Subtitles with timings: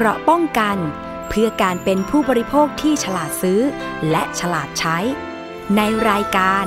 [0.00, 0.76] เกราะป้องกัน
[1.28, 3.60] เพื่อการเป็นผู้บริโภคที่ฉลาดซื้อ
[4.10, 4.98] และฉลาดใช้
[5.76, 6.66] ในรายการ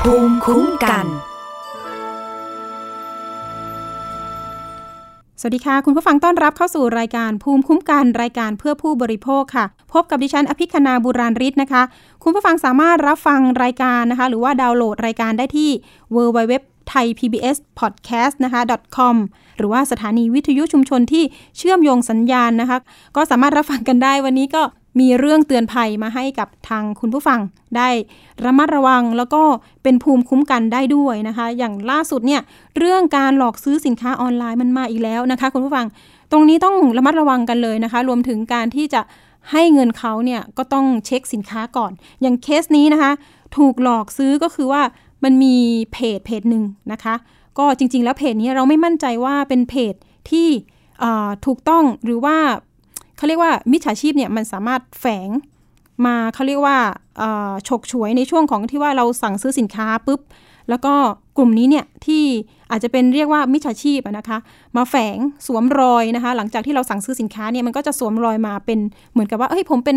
[0.00, 1.06] ภูมิคุ้มกัน
[5.40, 11.82] สวัสดีค่ะ คุณผู้ฟังต้อนรับเข้าสู่รายการภูมิคุ้มกันรายการเพื่อผู้บริโภคค่ะ พบกับดิฉันอภิคณาบุราริศนะคะ
[12.22, 15.70] คุณผู้ฟังสามารถรับฟังรายการนะคะ หรือว่าดาวน์โหลดรายการได้ที่
[16.82, 18.60] www thai pbs podcast นะคะ
[18.96, 19.16] com
[19.58, 21.24] หรือว่าสถานีวิทยุชุมชนที่
[21.56, 22.78] เชื่อมโยงสัญญาณนะคะ
[23.16, 24.62] ก็สามารถรับฟังกันได้วันนี้ก็
[25.00, 27.40] มีเรื่องเตือนภัยมาให้กับทางคุณผู้ฟัง
[27.76, 27.88] ได้
[28.44, 29.42] ระมัดระวังแล้วก็
[29.82, 32.40] เป็นภูมิคุ้มกันได้ด้วยนะคะ อย่างล่าสุดเนี่ย
[32.78, 35.86] เรื่องการหลอกซื้อสินค้าออนไลน์มันมาอีกแล้วนะคะ คุณผู้ฟัง
[36.32, 39.00] ตรงนี้ต้องระมัดระวังกันเลยนะคะ รวมถึงการที่จะ
[39.52, 43.12] ให้เงินเขาเนี่ยก็ต้องเช็คสินค้าก่อน อย่างเคสนี้นะคะ
[43.56, 44.82] ถูกหลอกซื้อก็คือว่า
[45.24, 45.54] มันมี
[45.92, 47.14] เพจเพจหนึ่งนะคะ
[47.58, 49.94] ก็จริง ๆ แล้วเพจนี้เราไม่มั่นใจว่าเป็นเพจ
[50.30, 50.48] ที่
[51.46, 52.36] ถูกต้องหรือว่า
[53.16, 55.28] เขาเรียกว่ามิจฉาชีพเนี่ยมันสามารถแฝง
[56.06, 56.76] มาเขาเรียกว่า
[57.68, 60.20] ฉกฉวยในช่วงของที่ว่าเราสั่งซื้อสินค้าปุ๊บ
[60.68, 60.94] แล้วก็
[61.36, 62.24] กลุ่มนี้เนี่ยที่
[62.70, 64.38] อาจจะเป็นเรียกว่ามิจฉาชีพนะคะ
[64.76, 65.16] มาแฝง
[65.46, 68.78] สวมรอยนะคะ หลังจากที่เราสั่งซื้อสินค้าเนี่ยมันก็จะสวมรอยมาเป็น
[69.12, 69.96] เหมือนกับว่าเฮ้ยผมเป็น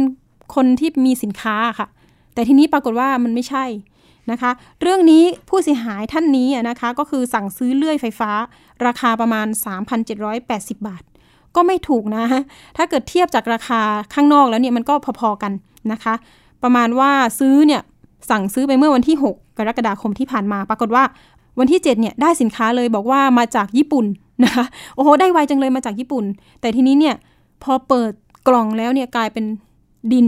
[0.56, 1.88] คนที่มีสินค้าค่ะ
[2.34, 3.66] แต่ทีนี้ปรากฏว่ามันไม่ใช่
[4.32, 8.32] นะคะ เรื่องนี้ผู้เสียหายท่านนี้นะคะก็คือสั่งซื้อเลื่อยไฟฟ้า
[8.86, 9.48] ราคาประมาณ
[10.16, 11.04] 3,780 บาท
[11.56, 12.24] ก็ไม่ถูกนะ
[12.78, 13.82] ถ้าเกิดเทียบจากราคา
[14.14, 15.52] ข้างนอกแล้วเนี่ยมันก็พอๆกัน
[15.92, 16.14] นะคะ
[16.64, 17.82] ประมาณว่าซื้อเนี่ย
[18.30, 21.04] สั่งซื้อไปเมื่อวันที่ 6 กรกฎาคมที่ผ่านมา ปรากฏว่า
[21.60, 24.06] วันที่ 7 เนี่ยได้สินค้าเลยบอกว่ามาจากญี่ปุ่น
[24.44, 24.66] นะคะ
[24.96, 26.26] โอ้โหได้ไวจังเลยมาจากญี่ปุ่น
[26.62, 27.16] แต่ทีนี้เนี่ย
[27.64, 28.12] พอเปิด
[28.48, 29.46] กล่องแล้วเนี่ยกลายเป็น
[30.12, 30.28] ดิน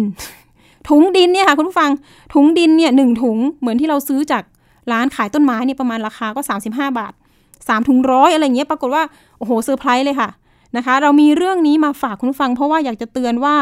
[0.90, 1.92] ถุงดินเนี่ยค่ะคุณผู้ฟัง
[2.34, 4.44] ถุงดินเนี่ยหนึ่งถุงเหมือนที่เราซื้อจาก
[4.92, 7.14] ร้านขายต้นไม้เนี่ยประมาณราคาก็ 35 บาท
[7.52, 9.04] 3 ถุงร้อยอะไรเงี้ยปรากฏว่า
[9.38, 10.30] โอ้โหเซอร์ไพรส์เลยค่ะ
[10.78, 13.56] นะคะ เรามีเรื่องนี้มาฝากคุณผู้ฟัง เพราะว่าอยากจะเตือนว่า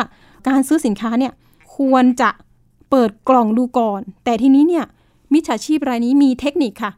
[0.48, 1.34] การซื้อสินค้าเนี่ย
[1.76, 2.30] ควรจะ
[2.90, 4.86] เปิดกล่องดูก่อน แต่ทีนี้เนี่ย
[5.34, 6.92] มิจฉาชีพรายนี้มีเทคนิคค่ะ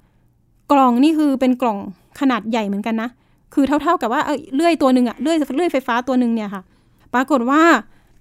[0.72, 1.78] กล่องนี่คือเป็นกล่อง
[2.19, 3.09] ขนาดใหญ่เหมือนกันนะ
[3.53, 6.62] คือเท่าๆกับว่าเอ้ยเลื่อยตัวหนึ่งอะเลื่อยเลื่อยไฟฟ้าตัวหนึ่งเนี่ยค่ะ
[7.13, 7.62] ปรากฏว่า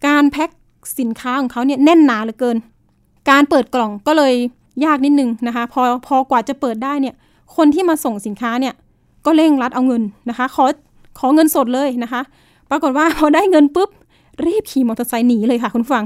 [0.07, 0.51] การแพ็ค
[0.99, 2.57] สินค้าของเขาเนี่ยแน่นหนาเหลือเกิน
[3.31, 4.35] การเปิดกล่องก็เลย
[4.85, 7.15] ยากนิดนึงนะคะ พอพอกว่าจะเปิดได้เนี่ย
[7.57, 8.75] คนที่มาส่งสินค้าเนี่ย
[9.27, 10.65] ก็เร่งรัดเอาเงินนะคะ ขอ
[11.19, 12.23] ขอเงินสดเลยนะคะ
[12.71, 13.91] ปรากฏว่าพอได้เงินปุ๊บ
[14.47, 16.05] รีบขี่มอเตอร์ไซค์หนีเลยค่ะคุณฟัง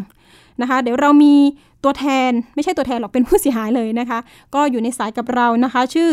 [0.60, 1.34] นะคะ เดี๋ยวเรามี
[1.84, 4.18] ตัวแทนไม่ใช่ตัวแทนหรอกเป็นผู้เสียหายเลยนะคะ
[4.54, 6.08] ก็อยู่ในสายกับเรานะคะ ชื่อ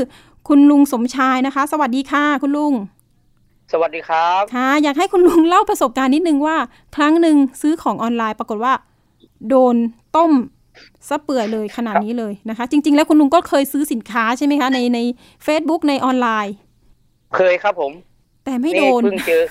[0.47, 2.73] คุณลุงสมชายนะคะ สวัสดีค่ะ คุณลุง
[3.73, 6.57] สวัสดีครับค่ะอยากให้คุณลุงเล่าประสบการณ์นิดนึงว่า
[6.95, 8.73] ครั้งหนึ่งซื้อของออนไลน์ปรากฏว่า
[9.49, 9.75] โดน
[10.15, 10.31] ต้ม
[11.09, 14.99] ซะเปื่อยเลยขนาดนี้เลยนะคะ จริง ๆ แล้วคุณลุงก็เคยซื้อสินค้าใช่ไหมคะ ในใน
[15.45, 16.53] Facebook ในออนไลน์
[17.35, 17.91] เคยครับผม
[18.45, 19.41] แต่ไม่โดนเพิ่งเจอ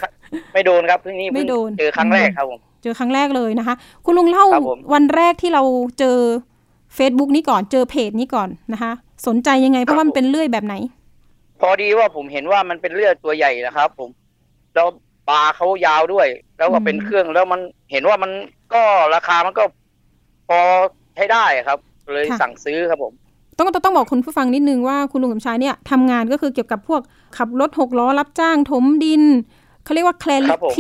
[0.55, 3.75] ไม่โดนครับเพิ่งนี้ไม่โดนเจอครั้งแรกครับผมเจอครั้งแรกเลยนะคะ
[4.05, 4.44] คุณลุงเล่า
[4.93, 5.62] วันแรกที่เรา
[5.99, 6.19] เจอ
[6.99, 8.93] Facebook นี้ก่อนเจอเพจนี้ก่อนนะคะ
[9.26, 10.75] สนใจยังไงเพราะว่ามันเป็นเลื่อยแบบไหน
[11.61, 14.11] พอดีว่าผมเห็นว่ามันเป็นเลือดตัวใหญ่นะครับ ผม
[14.75, 14.89] แล้ว
[15.28, 16.27] ปลาเขายาวด้วย
[16.59, 18.31] แล้วก็เป็นเครื่องแล้วมันเห็นว่ามัน
[18.75, 18.83] ก็
[19.15, 19.65] ราคามันก็
[20.49, 20.59] พอ
[21.15, 21.78] ใช้ได้ครับ
[22.12, 23.12] เลยสั่งซื้อครับผม
[23.59, 27.00] ต้องต้องบอกคุณผู้ฟังนิดนึงว่าคุณลุงสมชายเนี่ยทำงานก็คือเกี่ยวกับพวก
[27.37, 29.23] ขับรถหกล้อรับจ้างถมดิน
[29.84, 30.34] เขาเรียกว่าเคลี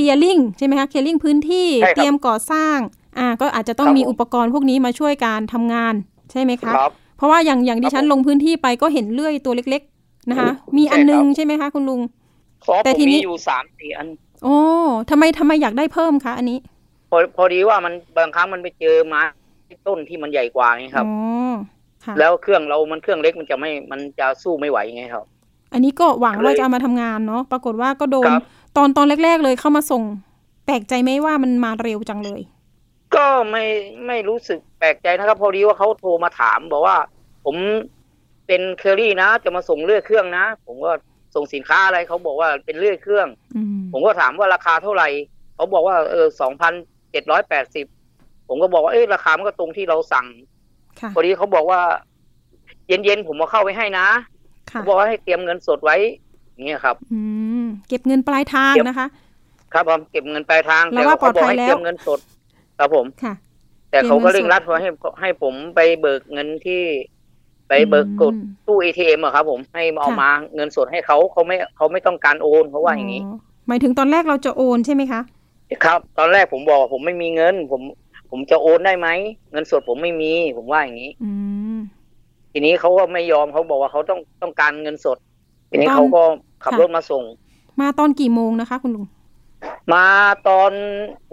[0.08, 2.76] ยร์ลิงใช่ไหมคะเคลียร์ลิงพื้นที่เตรียมก่อสร้าง
[3.18, 5.94] อ่าก็อาจจะต้องมีอุปกรณ์พวกนี้มาช่วยการทำงาน
[6.30, 6.72] ใช่ไหมคะ
[7.16, 9.82] เพราะว่าอย่างอย่างดิฉันลงพื้นที่ไปก็เห็นเลื่อยตัวเล็ก
[10.30, 12.00] นะคะ มีอันนึงใช่ไหมคะคุณลุง
[12.84, 14.08] แต่ทีนี้อยู่สามสี่อัน
[14.44, 14.56] โอ้
[15.10, 16.58] ทำไมทำไมอยากได้เพิ่มคะอันนี้
[17.10, 19.20] พอพอดีว่ามันบางครั้งมันไปเจอมา
[19.86, 21.06] ต้นที่มันใหญ่กว่าไงครับ
[22.18, 25.24] แล้วเครื่องเรามันเครื่องเล็กมันจะไม่มันจะสู้ไม่ไหวไงครับ
[25.72, 28.30] อันนี้ก็หวังว่าจะเอามาทำงานเนาะปรากฏว่าก็โดน
[28.76, 30.02] ตอนตอนแรก ๆ เลยเข้ามาส่ง
[30.66, 32.40] แปลกใจไหมว่ามันมาเร็วจังเลย
[33.16, 33.64] ก็ไม่
[34.06, 36.96] ไม่รู้สึกแปลกใจนะครับ พอดีว่าเขาโทรมาถามบอกว่า
[37.44, 37.56] ผม
[38.46, 40.90] เป็นเคอรี่นะจะมาส่งเลือดเครื่องนะ ผมก็
[41.34, 43.28] ส่งสินค้าอะไรเขาบอกว่าเป็นเลือดเครื่อง
[43.92, 45.08] ผมก็ถามว่าราคาเท่าไหร่
[45.54, 46.72] เขาบอกว่าเออสองพัน
[47.10, 47.86] เจ็ดร้อยแปดสิบ
[48.48, 50.26] ผมก็บอกว่าเออราคามันก็ตรงที่เราสั่ง
[51.14, 51.80] พอดีเขาบอกว่า
[52.88, 54.06] เย็นๆผมมาเข้าไปให้นะ
[54.66, 55.96] เขาบอกว่าให้เตรียมเงินสดไว้
[56.64, 57.20] เงี้ยครับอื
[57.62, 59.06] มเก็บเงินปลายทางนะคะ
[59.72, 62.20] ครับผมเก็บเงินปลายทางแต่ว่าเขาบอกให้เตรียมเงินสด
[62.78, 63.34] ครับผมค่ะ
[63.90, 64.90] แต่เขาก็เร่งรัดเพราะให้
[65.20, 66.82] ให้ผมไปเบิกเงินที่
[67.68, 68.34] ไปเบิกกด
[68.66, 73.22] ตู้เอทีเอ็มอะครับ ผมให้เอามาเงินสดให้เขาเขาไม่เขาไม่ต้องการโอนเพราะว่าอย่างนี้
[73.68, 75.20] หมายถึงตอนแรกเราจะโอนใช่ไหมคะ
[75.84, 77.82] ครับ ตอนแรกผมบอกผมไม่มีเงิน ผม
[78.30, 79.08] ผมจะโอนได้ไหม
[79.52, 81.12] เงินสดผมไม่มี ผมว่าอย่างนี้
[82.52, 85.18] ทีนี้เขาก็ไม่ยอมเขาบอกว่าเขาต้องต้องการเงินสด
[85.70, 86.22] ทีนี้เขาก็
[86.64, 87.22] ขับรถมาส่ง
[87.80, 89.06] มาตอนกี่โมงนะคะ คุณลุง
[89.92, 90.06] มา
[90.48, 90.72] ตอน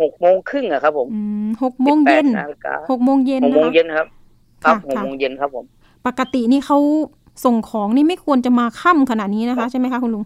[0.01, 4.07] หกโมงครึ่งอะครับ ผมอืมหกโมงเย็น18นาฬิกาหกโมงเย็นหกนะโมงคะเย็นครับ
[4.63, 5.65] ครับค่ะหกค่ะโมงเย็นครับผม
[6.08, 6.78] ปกตินี่เขา
[7.46, 10.24] ส่งของนี่ไม่ควรจะมาค่ำขนาดนี้นะคะใช่ไหมคะคุณลุง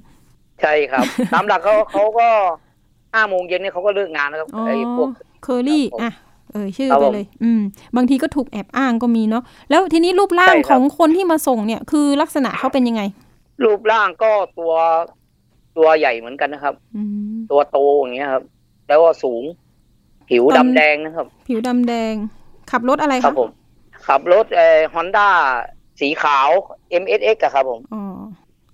[0.61, 2.27] ใช่ครับ ตามหลักเขาเขาก็
[3.13, 5.09] ห้าโมงเย็นเนี่ยเขาก็เลิกงานแล้วครับอ๋อไอ้พวก
[5.43, 6.11] เคอรี่ครับผมอะ
[6.51, 7.61] เอ่ยชื่อครับไปผมเลย อืม
[7.95, 13.01] บางทีก็ถูกแอบอ้างก็มีเนาะแล้วทีนี้รูปร่างใช่ครับของคนที่มาส่งเนี่ย คือลักษณะเขาเป็นยังไง
[13.63, 14.73] รูปร่างก็ตัว
[15.77, 17.01] ตัวใหญ่เหมือนกันนะครับอื
[17.33, 18.43] มตัวโตอย่างเงี้ยครับ
[18.87, 19.43] แล้วก็สูง
[20.29, 22.13] ผิวตอนดำแดงนะครับ ผิวดำแดง
[22.71, 23.49] ขับรถอะไรครัคะบผม
[24.07, 25.27] ขับรถเอ่อฮอนด้า
[25.99, 26.49] สีขาว
[27.01, 28.03] MSX อะครับผมอ๋อ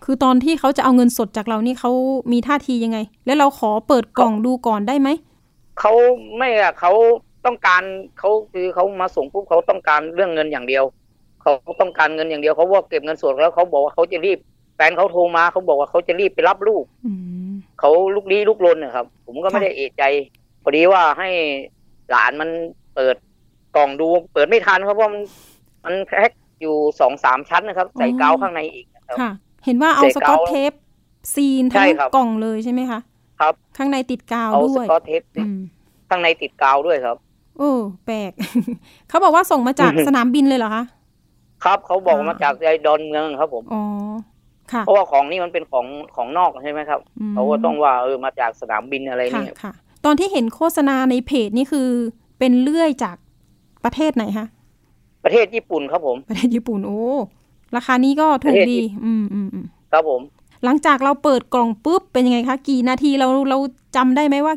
[0.04, 1.92] คือตอนที่เขาจะเอาเงินสดจากเรานี่เขา
[2.32, 5.10] มีท่าทียังไง แล้วเราขอเปิดกล่องดูก่อนได้ไหม
[5.80, 5.94] เขา
[6.38, 6.92] ไม่อะเขา
[7.46, 7.84] ต้องการ
[8.20, 10.84] เขาคือเขามาส่งปุ๊บเขาต้องการเรื่องเงินอย่างเดียว
[11.42, 14.40] เขาต้องการเงินอย่างเดียวเขาว่าเก็บเงินสดแล้วเขาบอกว่าเขาจะรีบ
[14.76, 17.12] แฟนเขาโทรมาเขาบอกว่าเขาจะรีบไปรับลูกอื
[17.50, 20.04] มเขาลุกลี้ลุกลนนะครับ ผมก็ไม่ค่ะได้เอะใจ
[20.64, 21.30] พอดีว่าให้
[22.10, 22.50] หลานมัน
[22.96, 23.16] เปิด
[23.76, 25.22] กล่องดูเปิดไม่ทันครับเพราะมัน
[25.86, 26.32] มันแพ็ค
[26.62, 29.32] อยู่สองสามชั้นนะครับ ใส่กาวข้างในอีกนะครับค่ะ
[29.66, 30.72] เห็นว่าเอาใส่สกอตกาวเทป
[31.36, 33.00] ซีนใช่ทั้งครับกล่องเลยใช่ไหมคะ
[33.40, 35.58] ครับ ข้างในติดกาวเอาด้สวยกอตเทปอืม
[36.10, 37.18] ข้างในติดกาวด้วยครับ
[37.58, 37.72] โอ้
[38.06, 38.32] แปลก
[39.10, 40.84] เขาบอกว่าส่งมาจากอือฮึสนามบินเลยเหรอคะ
[41.64, 43.84] ครับเขาบอกอ่ามมาจากไอ้ดอนเมืองครับผมอ๋อ
[44.72, 45.86] ค่ะเพราะว่าของนี่มันเป็นของ
[46.16, 49.74] ของนอกใช่ไหมครับอืมเขาก็ต้องว่าเออมาจากสนามบินอะไรค่ะเนี่ยค่ะ
[50.06, 51.90] ตอนที่เห็นโฆษณาในเพจนี่คือ
[52.40, 53.18] เป็นเลื่อยจาก
[53.86, 54.48] ประเทศไหนคะ
[55.24, 57.02] ประเทศญี่ปุ่นครับผม ประเทศญี่ปุ่นโอ้
[57.76, 60.22] ราคานี้ก็ถูกประเทศดีญี่อืมอืมอืมครับผม
[60.66, 63.58] หลังจากเราเปิดกล่องปุ๊บเป็นยังไงคะกี่นาทีเราเรา
[63.96, 64.56] จำได้ไหมว่า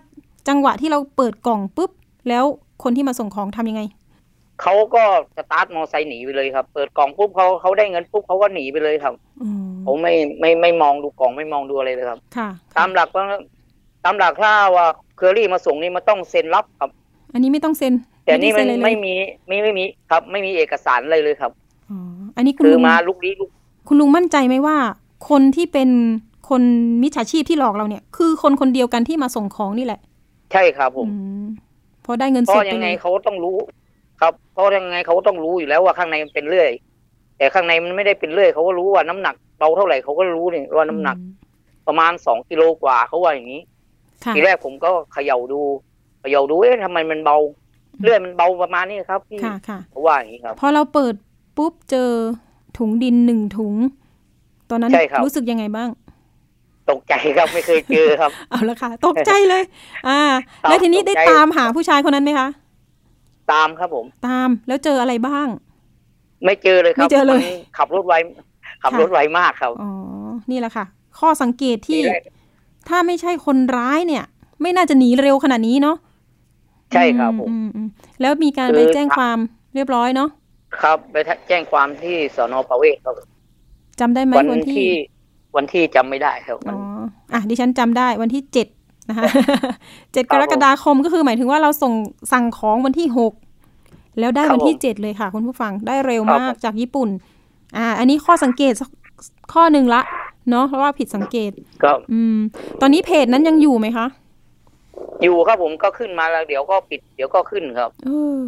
[0.49, 1.91] จังหวะที่เราเปิดกล่องปุ๊บ
[2.29, 2.45] แล้ว
[2.83, 3.83] คนที่มาส่งของทำยังไง
[4.63, 5.03] เขาก็
[5.37, 13.25] สตาร์ทมอไซค์หนีไปเลยครับ เปิดกล่องปุ๊บเขาเขาได้เงินปุ๊บเขาก็หนีไปเลยครับอืมผมไม่ไม่ไม่มองดูกล่องไม่มองดูอะไรเลยครับ ค่ะ ตามหลักว่า
[14.05, 14.87] ตามหลักถ้าว่า
[15.17, 16.91] เคอรี่มาส่งนี่มันต้องเซ็นรับครับ
[17.33, 17.93] อันนี้ไม่ต้องเซ็น
[18.27, 19.13] แต่นี่มันด้เซ็เลยเลยไม่มี
[19.49, 21.53] ไม่ไม่มีครับ ไม่มีเอกสารอะไรเลยครับ
[21.91, 21.99] อ๋อ
[22.37, 23.51] อันนี้คุณคือลุงมาลุกลี้ลุก
[23.89, 24.77] คุณลุงมั่นใจไหมว่า
[25.29, 25.91] คนที่เป็น
[26.49, 26.63] คน
[27.03, 30.01] มิจฉาชีพที่หลอกเราเนี่ย คือคนคนเดียวกันที่มาส่งของนี่แหละ
[30.53, 31.47] ใช่ครับผมอืม
[32.05, 33.57] พอได้เงินเพสดราะไปยังเลไงยเขาก็ต้องรู้
[34.21, 36.71] ครับเพราะยังไงเขาก็ต้องรู้อยู่แล้วว่าข้างในมันเป็นเลื่อย
[37.39, 41.37] แต่ข้างในมันไม่ได้เป็นเลื่อยเขาก็รู้ว่าน้ำหนักเบาเท่าไหร่เขาก็รู้นี่ว่าน้ำหนักอืม
[41.87, 43.63] ประมาณสองกิโลกว่าเขาว่าอย่างนี้
[44.25, 45.61] ค่ะทีแรกผมก็เขย่าดู
[46.21, 47.37] เขย่าดูเอ๊ะทำไมมันเบา
[48.03, 51.15] เลื่อยมันเบาประมาณนี้ครับพี่ค่ะค่ะเขาว่าอย่างนี้ครับ พอเราเปิด
[51.57, 52.11] ปุ๊บเจอ
[52.79, 53.75] ถุงดินหนึ่งถุง
[54.71, 55.89] ตอนนั้นใช่ครับรู้สึกยังไงบ้าง
[56.91, 59.63] ตกใจครับไม่เคยเจอครับ เอาละค่ะ ตกใจเลย
[60.09, 60.21] อ่า
[60.63, 62.49] ครับแล้วทีนี้ได้ตกใจตามหาผู้ชายคนนั้นไหมคะ
[63.53, 65.47] ตามครับผม ตามแล้วเจออะไรบ้าง
[66.45, 68.15] ไม่เจอเลยครับไม่เจอเลยมันขับรถไว
[68.83, 69.91] ขับค่ะรถไวมากครับอ๋อ
[70.51, 70.85] นี่แหละค่ะ
[71.19, 72.23] ข้อสังเกตที่ทีแรก
[72.89, 74.25] ถ้าไม่ใช่คนร้ายเนี่ย
[74.63, 75.97] ไม่น่าจะหนีเร็วขนาดนี้เนาะ
[76.93, 77.89] ใช่ครับผมอืมอืม
[78.21, 79.37] แล้วมีการคือไปแจ้งความ
[79.75, 80.29] เรียบร้อยเนาะ
[80.81, 81.17] ครับไป
[81.49, 83.15] แจ้งความที่สอนอประเวศครับ
[84.01, 84.89] จำได้ไหมวันวันที่ที่
[85.57, 86.77] วันที่จำไม่ได้ครับมัอ๋นอ
[87.33, 88.67] อะดิฉันจำได้วันที่เจ็ด
[89.09, 89.29] นะคะ
[90.13, 91.93] เจ็ดคกรับรกฎาคมก็คือหมายถึงว่าเราส่ง
[92.33, 93.33] สั่งของวันที่หก
[94.19, 97.09] แล้วได้ครับวันที่ผมเจ็ดเลยค่ะ คุณผู้ฟังได้เร็วครับมากจากญี่ปุ่น
[97.77, 98.91] อ่า อันนี้ข้อสังเกตสัก
[99.53, 100.03] ข้อหนึ่งละ
[100.51, 101.51] เนาะเพราะว่าผิดสังเกต
[101.83, 102.39] ก็อืม
[102.81, 104.07] ตอนนี้เพจนั้นยังอยู่ไหมคะ
[105.23, 108.43] อยู่ครับผมก็ขึ้นมาแล้วเดี๋ยวก็ปิด เดี๋ยวก็ขึ้นครับเออ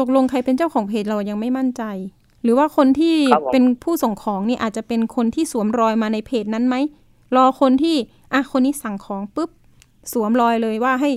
[0.00, 1.82] ตกลงใครเป็นเจ้าของเพจเรายังไม่มั่นใจ
[2.42, 6.76] หรือว่าคนที่ครับผมเป็นผู้ส่งของนี่อาจจะเป็นคนที่สวมรอยมาในเพจนั้นไหม
[7.36, 7.96] รอคนที่
[8.32, 9.50] อะคนนี้สั่งของปุ๊บ
[10.12, 11.10] สวมรอยเลยว่าให้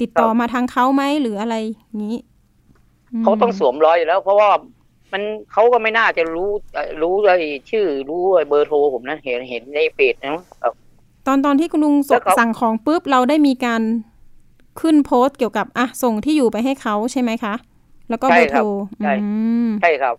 [0.00, 2.18] ติดต่อมาทางเขาไหมหรืออะไรอย่างนี้
[3.20, 4.50] มเขาต้องสวมรอยอยู่แล้ว เพราะว่า
[5.12, 5.22] มัน
[5.52, 7.38] เขาก็ไม่น่าจะรู้เอ่อรู้ไอ้
[7.70, 10.72] ชื่อ รู้ไอ้เบอร์โทรผมนะเห็นเห็นในเพจนะครับ
[11.26, 13.82] ตอนตอนที่คุณลุงสแล้วเขาสั่งของปุ๊บเราได้มีการ
[14.80, 17.54] ขึ้นโพสต์เกี่ยวกับอะส่งที่อยู่ไปให้เขาใช่ไหมคะ
[18.10, 18.62] แล้วก็เบอร์โทร
[19.02, 19.30] ใช่อื
[19.66, 20.14] มใช่ครับ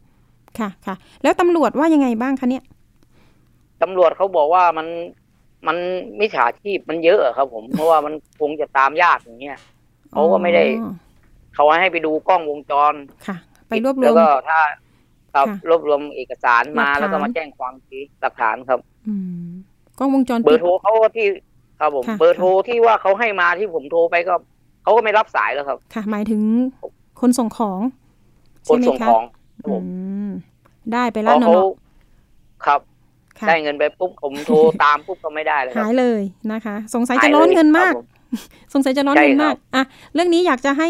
[0.59, 2.63] ค่ะค่ะ แล้วตำรวจว่ายังไงบ้างคะเนี่ย
[3.81, 4.87] ตำรวจเขาบอกว่ามัน
[5.67, 5.77] มัน
[6.19, 9.57] มิจฉาชีพมันเยอะอะครับ ผมเพราะว่ามันคงจะตามยากอย่างเงี้ย
[10.11, 10.93] เขาก็ไม่ได้อ๋อ
[11.55, 12.93] เขาให้ไปดูกล้องวงจร
[13.27, 13.37] ค่ะ
[13.69, 14.59] ไปรวบรแล้ววมก็ถ้า
[15.33, 19.47] ครับค่ะรวบรวมเอกสารมาหลักฐานแล้วก็มาแจ้งความทีหลักฐานครับ อืม
[19.97, 21.27] กล้องวงจรเบอปิดร์โทรเขาก็ที่
[21.79, 24.33] ครับผมค่ะเบอร์โทรที่ว่าเขาให้มาที่ผมโทรไปก็
[24.83, 26.41] เขาก็ไม่รับสายแล้วครับ ค่ะ หมายถึง
[27.21, 27.79] คนส่งของ
[28.67, 29.23] คนใช่ไหมส่งคะของ
[29.57, 29.83] ครับผอืม
[30.25, 30.25] ม
[30.93, 31.63] ได้ไปพแล้วอเนาะเขา
[32.65, 32.81] ครับ
[33.41, 37.97] ค่ะได้เงินไปปุ๊บผมโทรตามปุ๊บก็ไม่ได้เลยครับหายเลยนะคะ สงสัยหาจะยร้อนลยเงินมากครับผ
[38.73, 40.89] สงสัยจะร้อนใช่เงินครับมากอะเรื่องนี้อยากจะให้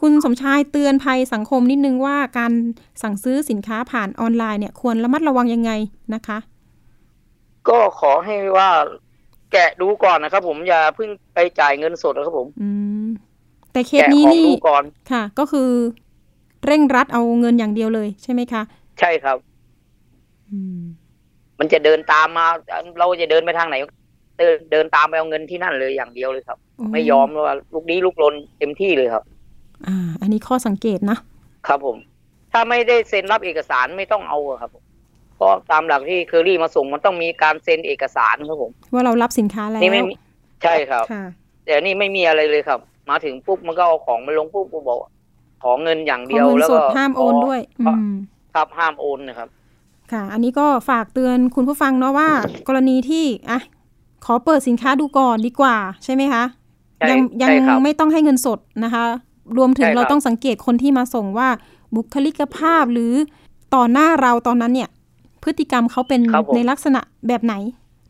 [0.00, 2.52] คุณสมชายเตือนภัยสังคมนิดนึงว่าการ
[3.02, 5.70] สั่งซื้อสินค้าผ่านออนไลน์เนี่ย ควรระมัดระวังยังไง
[6.14, 6.38] นะคะ
[7.68, 8.70] ก็ขอให้ว่า
[9.52, 12.68] แกะดูก่อนนะครับผมอย่าเพิ่งไปจ่ายเงินสดนะครับผม อื
[13.04, 13.06] ม
[13.72, 15.70] แต่เคสแกะนี้ของนี่ดูก่อนค่ะ ก็คือ
[16.66, 18.62] เร่งรัดเอาเงินอย่างเดียวเลยใช่ไหมคะ
[19.00, 19.36] ใช่ครับ
[20.50, 20.80] อืม
[21.58, 22.46] มันจะเดินตามมา
[22.98, 23.76] เราจะเดินไปทางไหน
[24.38, 29.24] เดินเดินตามไปเอาเงินที่นั่นเลยอย่างเดียวเลยครับโอ้ไม่ยอมว่าลูกนี้ลูกลนเต็มที่เลยครับ
[29.86, 31.18] อ่า อันนี้ข้อสังเกตนะ
[31.68, 31.96] ครับผม
[32.52, 34.84] ถ้าไม่ได้เซ็นรับเอกสารไม่ต้องเอาอะครับผม
[35.36, 40.14] เพราะตามหลักที่เคอรี่มาส่งมันต้องมีการเซ็นเอกสารครับผม ว่าเรารับสินค้าแล้วนี่ไม่มี
[40.62, 41.24] ใช่ครับค่ะ
[41.64, 45.10] แต่นี่ไม่มีอะไรเลยครับ มาถึงปุ๊บมันก็เอาของมาลงปุ๊บก็บอกว่า
[45.62, 48.16] ขอเงินอย่างขอเดียวเงินแล้วสก็ดห้ามโอนด้วยขออืม
[48.54, 49.48] ครับห้ามโอนนะครับ
[50.12, 52.28] ค่ะ อันนี้ก็ฝากเตือนคุณผู้ฟังเนาะว่า
[52.68, 53.60] กรณีที่อะ
[54.24, 56.44] ขอเปิดสินค้าดูก่อนดีกว่าใช่ไหมคะ
[56.98, 59.02] ใช่ยังยังใช่ครับไม่ต้องให้เงินสดนะคะ
[59.58, 61.48] รวมถึงใช่ครับเราต้องสังเกตคนที่มาส่งว่า
[61.94, 63.12] บุคลิกภาพหรือ
[63.74, 64.90] ต่อหน้าเราตอนนั้นเนี่ย
[65.46, 67.54] พฤติกรรมเขาเป็นครับผมในลักษณะแบบไหน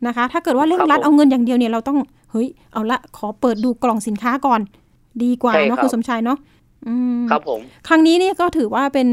[0.07, 1.97] นะคะ ถ้าเกิดว่าเร่งรัดครับผมเอาเงินอย่างเดียวเนี่ยเราต้อง
[2.31, 4.59] เฮ้ยเอาละขอเปิดดูกล่องสินค้าก่อน
[5.23, 6.37] ดีกว่าใช่เนาะครับคุณสมชายเนาะ
[6.87, 9.07] อืมครับผม ครั้งนี้เนี่ยก็ถือว่าเป็น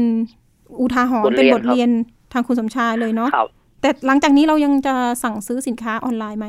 [0.79, 1.89] อุทาหรบณ์ทเป็นเรียนบทเรียน
[2.33, 3.47] ทางคุณสมชายเลยเนาะครับ
[3.81, 6.47] แต่หลังจากนี้เรายังจะสั่งซื้อสินค้าออนไลน์ไหม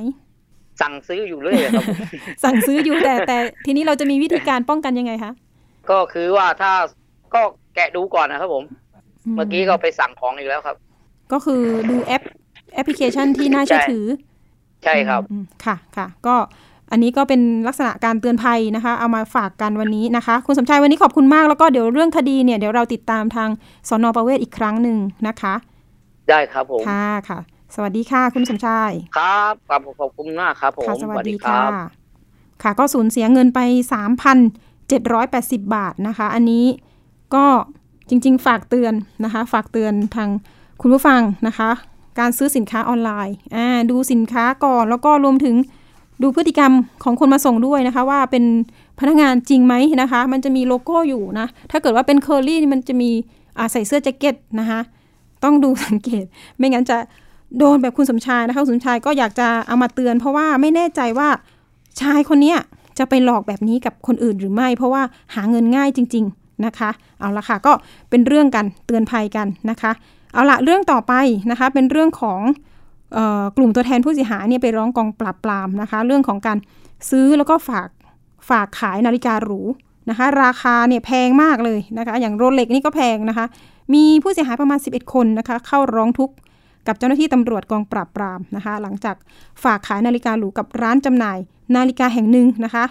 [0.81, 1.97] สั่งซื้ออยู่เรื่อยครับผม
[2.45, 5.33] สั่งซื้ออยู่แต่แต่ทีนี้เราจะมีวิธีการป้องกันยังไงคะ
[5.91, 6.73] ก็คือว่าถ้า
[7.35, 7.41] ก็
[7.75, 8.65] แกะดูก่อนนะครับผม
[9.37, 10.77] เมื่อกี้ก็ไปสั่งของอีกแล้วครับ
[11.33, 12.23] ก็คือดูแอป
[12.75, 14.05] แอปพลิเคชันที่น่าเชื่อถือ
[14.85, 16.37] ใช่ครับอืมค่ะค่ะก็
[16.91, 23.49] อันนี้ก็เป็นลักษณะการเตือนภัยนะคะ เอามาฝากกันวันนี้นะคะ คุณสมชายวันนี้ขอบคุณมากแล้วก็เดี๋ยวเรื่องคดีเนี่ยเดี๋ยวเราติดตามทาง
[23.89, 24.97] สนประเวศอีกครั้งหนึ่ง
[25.29, 25.55] นะคะ
[26.29, 27.39] ได้ครับผมค่ะค่ะ
[27.75, 31.71] สวัสดีค่ะ คุณสมชายครับครับขอบคุณมากครับผมค่ะสวัสดีคค่ะรับ
[32.63, 33.61] ค่ะ ก็สูญเสียเงินไป
[34.69, 36.65] 3,780 บาทนะคะ อันนี้
[37.35, 37.45] ก็
[38.09, 40.29] จริง ๆ ฝากเตือนนะคะ ฝากเตือนทาง
[40.81, 41.71] คุณผู้ฟังนะคะ
[42.19, 43.37] การซื้อสินค้าออนไลน์
[43.91, 45.55] ดูสินค้าก่อนแล้วก็รวมถึง
[46.23, 46.73] ดูพฤติกรรม
[47.05, 48.45] ของคนมาส่งด้วยนะคะ ว่าเป็น
[49.01, 53.11] พนักงานจริงไหมนะคะ มันจะมีโลโก้อยู่นะ ถ้าเกิดว่าเป็นเคอรี่มันจะมี
[53.73, 54.81] ใส่เสื้อแจ็คเก็ตนะคะ
[55.45, 56.25] ต้องดูสังเกต
[56.59, 56.97] ไม่งั้นจะ
[57.59, 61.29] โดนแบบคุณสมชายนะคะคุณสมชายก็อยากจะเอามาเตือน เพราะว่าไม่แน่ใจว่า
[62.01, 62.55] ชายคนนี้
[62.99, 65.03] จะไปหลอกแบบนี้กับคนอื่นหรือไม่ เพราะว่า
[65.35, 66.91] หาเงินง่ายจริง ๆนะคะ
[67.21, 67.73] เอาละค่ะก็
[68.11, 69.93] เป็นเรื่องกันเตือนภัยกันนะคะ
[70.37, 71.15] เอาละเรื่องต่อไป
[71.51, 72.41] นะคะเป็นเรื่องของ
[73.17, 76.59] ออกลุ่มตัวแทนผู้เสียหายเนี่ยไปร้องกองปราบปรามนะคะ เรื่องของการ
[77.11, 77.89] ซื้อแล้วก็ฝาก
[78.49, 79.61] ฝากขายนาฬิกาหรู
[80.11, 83.47] นะคะ ราคาเนี่ยแพงมากเลยนะคะ อย่างโรเล็กนี่ก็แพงนะคะ
[83.95, 86.35] มีผู้เสียหายประมาณ 11 คนนะคะ เข้าร้องทุกข์
[86.87, 89.17] กับเจ้าหน้าที่ตำรวจกองปราบปรามนะคะ หลังจาก
[89.63, 91.39] ฝากขายนาฬิกาหรูกับร้านจำหน่าย
[91.77, 92.85] นาฬิกาแห่งหนึ่งนะคะ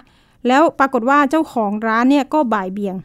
[0.48, 2.96] แล้วปรากฏว่าเจ้าของร้านเนี่ยก็บ่ายเบี่ยง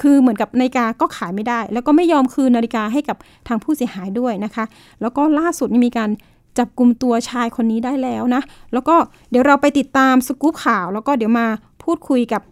[0.00, 3.16] คือเหมือนกับนาฬิกาก็ขายไม่ได้ แล้วก็ไม่ยอมคืนนาฬิกาให้กับ
[3.48, 4.64] ทางผู้เสียหายด้วยนะคะ
[5.00, 6.10] แล้วก็ล่าสุดนี่มีการ
[6.58, 8.96] จับกลุ่มตัวชายคนนี้ได้แล้วนะ แล้วก็
[9.30, 11.46] เดี๋ยวเราไปติดตามสกู๊ปข่าว แล้วก็เดี๋ยวมา
[11.84, 12.42] พูดคุยกับ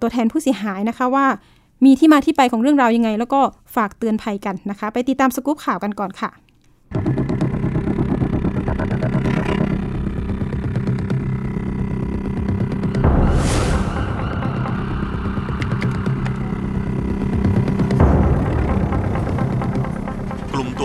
[0.00, 1.26] ตัวแทนผู้เสียหายนะคะว่า
[1.84, 3.40] มีที่มาที่ไปของเรื่องราวยังไง แล้วก็
[3.74, 6.30] ฝากเตือนภัยกันนะคะ ไปติดตามสกู๊ปข่าวกันก่อนค่ะ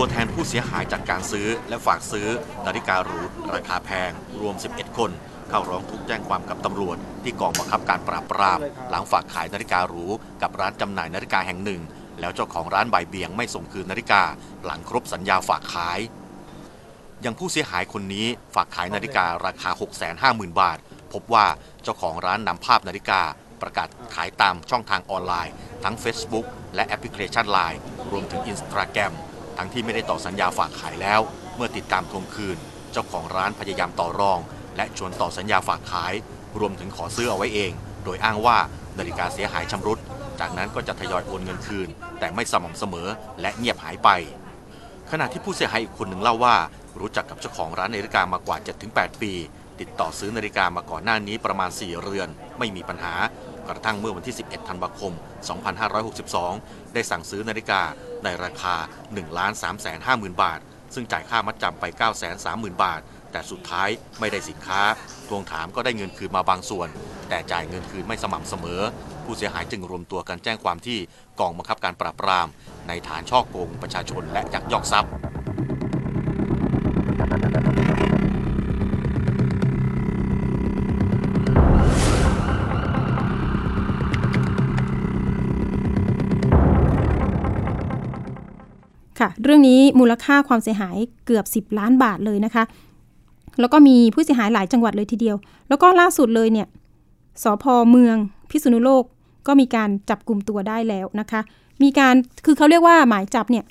[0.00, 2.28] ตัวแทนผู้เสียหายจากการซื้อ และฝากซื้อ
[2.66, 3.20] นาฬิกาหรู
[3.54, 5.10] ราคาแพง รวม 11 คน
[5.48, 8.58] เข้าร้องทุกข์แจ้งความกับตำรวจ ที่กองบังคับการปราบปราม
[8.90, 10.06] หลังฝากขายนาฬิกาหรู
[10.42, 11.80] กับร้านจำหน่ายนาฬิกาแห่งหนึ่ง
[12.20, 14.22] แล้วเจ้าของร้านบ่ายเบี่ยงไม่ส่งคืนนาฬิกา
[14.64, 15.98] หลังครบสัญญาฝากขาย
[17.22, 19.70] อย่างผู้เสียหายคนนี้ฝากขายนาฬิการาคา
[20.16, 20.78] 650,000 บาท
[21.12, 21.46] พบว่า
[21.82, 23.20] เจ้าของร้านนำภาพนาฬิกา
[23.62, 27.78] ประกาศขายตามช่องทางออนไลน์ ทั้ง Facebook และแอปพลิเคชัน Line
[28.10, 29.14] รวมถึง Instagram
[29.58, 31.20] ทั้งที่ไม่ได้ต่อสัญญาฝากขายแล้ว
[31.56, 32.58] เมื่อติดตามทวงคืน
[32.92, 34.38] เจ้าของร้านพยายามต่อรอง
[34.76, 36.14] และชวนต่อสัญญาฝากขาย
[36.58, 37.72] รวมถึงขอซื้อเอาไว้เอง
[38.04, 38.58] โดยอ้างว่า
[38.98, 39.98] นาฬิกาเสียหายชำรุด
[40.40, 41.88] จากนั้นก็จะทยอยโอนเงินคืน
[42.18, 43.08] แต่ไม่สม่ำเสมอ
[43.40, 44.08] และเงียบหายไป
[45.10, 46.56] ขณะที่ผู้เสียหายอีกคนหนึ่งเล่าว่า
[47.00, 48.56] รู้จักกับเจ้าของร้านนาฬิกามากว่า
[48.88, 49.32] 7-8 ปี
[49.80, 53.14] ติดต่อซื้อนาฬิกามาก่อนหน้านี้ประมาณ 4 เรือน ไม่มีปัญหา
[53.68, 55.12] กระทั่งเมื่อวันที่ 11 ธันวาคม
[56.00, 57.82] 2562 ได้สั่งซื้อนาฬิกา
[58.24, 60.60] ในราคา 1 3 5 0 0 0 0 บาท
[60.94, 63.00] ซึ่งจ่ายค่ามัดจำไป 9 3 0 0 0 0 บาท
[63.32, 63.88] แต่สุดท้าย
[64.20, 64.80] ไม่ได้สินค้า
[65.28, 66.88] ทวงถามก็ได้เงินคืนมาบางส่วน
[67.28, 68.80] แต่จ่ายเงินคืนไม่สม่ำเสมอ
[69.24, 70.98] ผู้เสียหายจึงรวมตัวกันแจ้งความที่
[71.40, 72.48] กองบังคับการปราบปราม
[72.88, 75.12] ในฐานช่อโกงประชาชนและยักยอกทรัพย์
[89.20, 90.96] ค่ะ เรื่องนี้มูลค่าความเสียหาย
[91.26, 92.64] เกือบ 10 ล้านบาทเลยนะคะ
[93.60, 95.36] แล้วก็มีผู้เสียหายหลายจังหวัดเลยทีเดียว
[95.68, 96.66] แล้วก็ล่าสุดเลยเนี่ย
[97.42, 98.16] สพเมือง
[98.50, 99.04] พิษณุโลก
[99.46, 101.40] ก็มีการจับกลุ่มตัวได้แล้วนะคะ
[101.82, 103.64] มีการคือเขาเรียกว่าหมายจับเนี่ย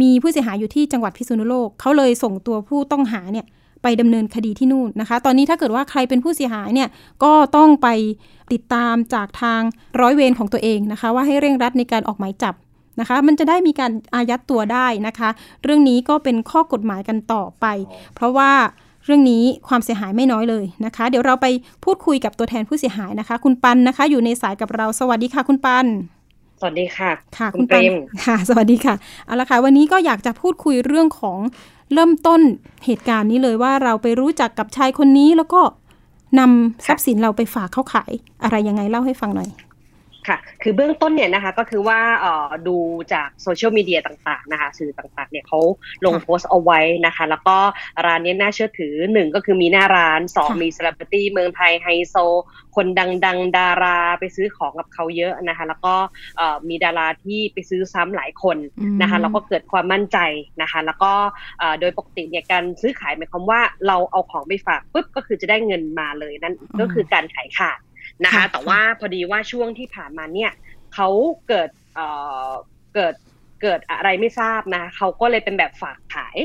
[0.00, 3.46] มีผู้เสียหายอยู่ที่จังหวัดพิษณุโลกเขาเลยส่งตัวผู้ต้องหาเนี่ย
[3.82, 6.88] ไปดำเนินคดีที่นู่นนะคะ ตอนนี้ถ้าเกิดว่าใครเป็นผู้เสียหายเนี่ย
[7.24, 7.88] ก็ต้องไป
[8.52, 9.60] ติดตามจากทาง
[10.00, 12.54] ร้อยเวรของตัวเองนะคะ ว่าให้เร่งรัดในการออกหมายจับ
[13.00, 15.28] นะคะ มันจะได้มีการอายัดตัวได้นะคะ
[15.62, 17.66] เรื่องนี้ก็เป็นข้อกฎหมายกันต่อไป
[18.14, 18.52] เพราะว่า
[19.06, 21.46] เรื่องนี้ความเสียหายไม่น้อยเลยนะคะ เดี๋ยวเราไป
[21.84, 25.86] พูดคุยกับตัวแทนผู้เสียหายนะคะ คุณปันนะคะ อยู่ในสายกับเราสวัสดีค่ะ คุณปัน
[26.60, 28.94] สวัสดีค่ะ ค่ะ คุคุณณปันเปรมค่ะ สวัสดีค่ะ
[29.26, 31.38] เอาละค่ะ วันนี้ก็อยากจะพูดคุยเรื่องของ
[31.94, 32.40] เริ่มต้น
[32.86, 35.60] เหตุการณ์นี้เลยว่าเราไปรู้จักกับชายคนนี้แล้วก็
[36.38, 39.50] นำทรัพย์สินเราไปฝากเขาขายอะไรยังไงเล่าให้ฟังหน่อย
[40.28, 42.76] ค่ะ คือเบื้องต้นเนี่ยนะคะก็คือว่าเอ่อดู
[43.12, 45.60] จากโซเชียลมีเดียต่างๆนะคะสื่อต่างๆเนี่ยเขา
[46.04, 47.56] ลงค่ะโพสต์เอาไว้นะคะ แล้วก็
[48.06, 52.16] ร้านเนี้น่าเชื่อถือหนึ่งก็คือมีหน้าร้านสองค่ะมีเซเลบริตี้เมืองไทยไฮโซ
[52.76, 55.94] คนดังๆ ดาราไปซื้อของกับเขาเยอะนะคะ แล้วก็
[56.36, 60.18] เอ่อมีดาราที่ไปซื้อซ้ำหลายคนอืมนะคะแล้วก็เกิดความมั่นใจ
[60.62, 61.12] นะคะ แล้วก็
[61.58, 67.78] เอ่อโดยปกติเนี่ยการซื้อขายหมายความว่าเราเอาของไปฝากปุ๊บก็คือจะได้เงินมาเลยนั่นก็คือการขายขาด
[68.22, 70.50] นะคะค่ะแต่ว่าพอดีว่าช่วงที่ผ่านมาเนี่ย
[70.94, 71.08] เขา
[71.48, 72.06] เกิดเอ่
[72.48, 72.50] อ
[72.94, 73.14] เกิด
[73.62, 76.38] เกิดอะไรไม่ทราบนะเขาก็เลยเป็นแบบฝากขาย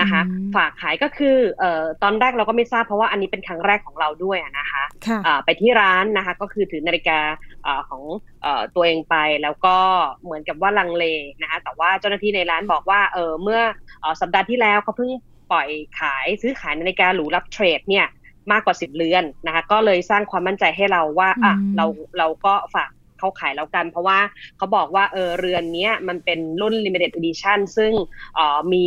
[0.00, 7.20] นะคะอืมฝากขายก็คือเอ่อตอนแรกเราก็ไม่ทราบเพราะว่าอันนี้เป็นครั้งแรกของเราด้วยอะนะคะค่ะอ่าไปที่ร้านนะคะ ก็คือถือนาฬิกา
[7.66, 8.02] อาของ
[8.42, 9.76] เอ่อตัวเองไปแล้วก็
[10.24, 11.04] เหมือนกับว่าลังเล
[11.42, 13.60] นะคะ แต่ว่าเจ้าหน้าที่ในร้านบอกว่าเออเมื่อ
[14.00, 15.10] เอ่อสัปดาห์ที่แล้วเขาเพิ่ง
[15.52, 15.68] ปล่อย
[16.00, 18.06] ขายซื้อขายนาฬิกาหรูรับเทรดเนี่ย
[18.52, 21.86] มากกว่า10เรือนนะคะก็เลยสร้างความมั่นใจให้เราว่าอะอืมเรา
[22.18, 24.18] เราก็ฝากเขาขายแล้วกัน เพราะว่า
[24.56, 27.92] เขาบอกว่าเออเรือนเนี้ยมันเป็นรุ่น limited edition ซึ่ง
[28.34, 28.86] เอ่อมี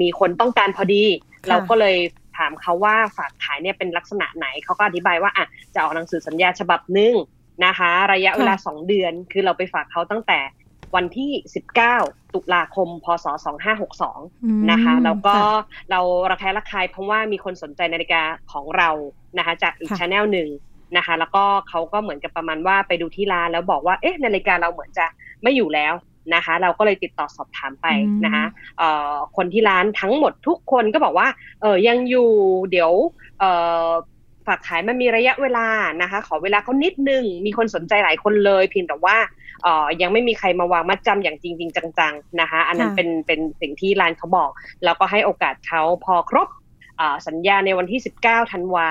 [0.00, 1.96] มีคนต้องการพอดีค่ะเราก็เลย
[2.38, 7.14] ถามเขาว่าฝากขายเนี่ยเป็นลักษณะไหนเขาก็อธิบายว่าอะจะออกหนังสือสัญญาฉบับหนึ่ง
[7.64, 10.38] นะคะ ระยะเวลา 2 เดือนคือเราไปฝากเขาตั้งแต่
[10.96, 11.30] วันที่
[11.82, 13.26] 19 ตุลาคม พศ
[13.84, 15.48] 2562อืมนะคะ แล้วก็ค่ะ
[15.90, 18.22] เราระแคะระคายเพราะว่ามีคนสนใจนาฬิกา
[18.52, 18.90] ของเรา
[19.38, 20.48] นะคะ จากอีกค่ะช anel หนึ่ง
[20.96, 25.06] นะคะ แล้วก็เขาก็เหมือนกับประมาณว่าไปดูที่ร้านแล้วบอกว่า เอ๊ะ นาฬิกาเราเหมือนจะ
[25.42, 25.94] ไม่อยู่แล้ว
[26.34, 27.86] นะคะ เราก็เลยติดต่อสอบถามไป
[28.24, 28.44] นะคะ
[28.78, 31.28] เอ่อคนที่ร้านทั้งหมดทุกคนก็บอกว่า
[31.60, 32.28] เออยังอยู่
[32.70, 32.92] เดี๋ยว
[33.38, 33.50] เอ่
[33.86, 33.88] อ
[34.46, 35.66] ฝากขายมันมีระยะเวลา
[36.02, 39.47] นะคะ ขอเวลาเขานิดนึง มีคนสนใจหลายคนเลยเพียงแต่ว่าเอ่อ
[40.02, 44.50] ยังไม่มีใครมาวางมัดจำอย่างจริงจริงๆจังๆนะคะอันนั้นค่ะเป็นเป็นสิ่งที่ร้านเขาบอก
[44.84, 46.48] แล้วก็ให้โอกาสเขาพอครบ
[47.00, 48.86] อ่าสัญญาในวันที่ 19ธันวา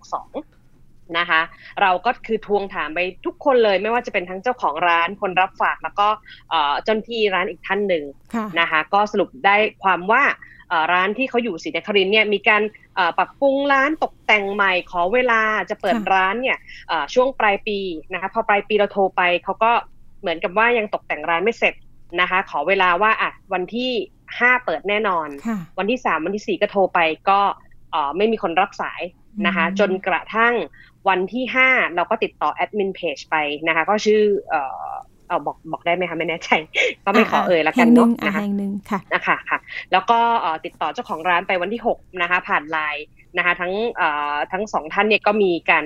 [0.00, 1.40] 2562นะคะ
[1.82, 6.08] เราก็คือทวงถามไปทุกคนเลยไม่ว่าจะเป็นทั้งเจ้าของร้านคนรับฝากแล้วก็
[6.50, 10.22] เอ่อเจ้าหน้าที่ร้านอีกท่านหนึ่งค่ะนะคะก็สรุปได้ความว่า
[10.68, 12.62] เอ่อร้านที่เขาอยู่ศรีนครินทร์เนี่ยมีการ
[12.94, 15.40] เอ่อปรับปรุงร้านตกแต่งใหม่ขอเวลา
[15.70, 17.78] จะเปิดค่ะร้านเนี่ยเอ่อช่วงปลายปี
[18.12, 19.72] นะคะพอปลายปีเราโทรไปเขาก็
[20.20, 21.74] เหมือนกับว่ายังตกแต่งร้านไม่เสร็จ
[22.20, 23.90] นะคะ ขอเวลาว่าอะวันที่
[24.30, 26.98] 5เปิดแน่นอนค่ะวันที่3วันที่4ก็โทรไป
[27.30, 27.40] ก็
[27.90, 29.02] เอ่อไม่มีคนรับสาย
[29.46, 30.54] นะคะอืมจนกระทั่ง
[31.08, 33.36] วันที่5เราก็ติดต่อแอดมินเพจไป
[33.68, 34.90] นะคะ ก็ชื่อเอ่อ
[35.28, 36.50] เออบอกบอกได้ไหมคะไม่แน่ใจ
[37.04, 39.58] ก็ไม่ขอเอ่ยละกันแห่งหเนาะงอ่นะคะแห่งหนึ่งค่ะนะคะค่ะ
[39.92, 43.04] แล้วก็เอ่อติดต่อเจ้าของร้านไปวันที่ 6 นะคะ ผ่านไลน์
[43.36, 45.84] นะคะ ทั้งเอ่อทั้งสองท่านเนี่ยก็มีการ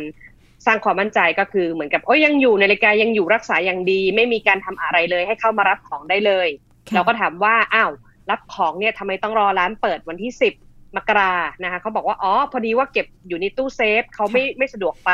[0.67, 6.49] สร้างความมั่นใจก็คือเหมือนกับโอ้ยยังอยู่นาฬิกายังอยู่รักษาอย่างดี ไม่มีการทำอะไรเลยให้เข้ามารับของได้เลย
[6.89, 7.91] ค่ะเราก็ถามว่าอ้าว
[8.31, 10.33] รับของเนี่ยทำไมต้องรอร้านเปิดวันที่
[10.65, 15.11] 10มกรานะคะเขาบอกว่าอ๋อพอดีว่าเก็บอยู่ในตู้เซฟเขาไม่ไม่สะดวกไป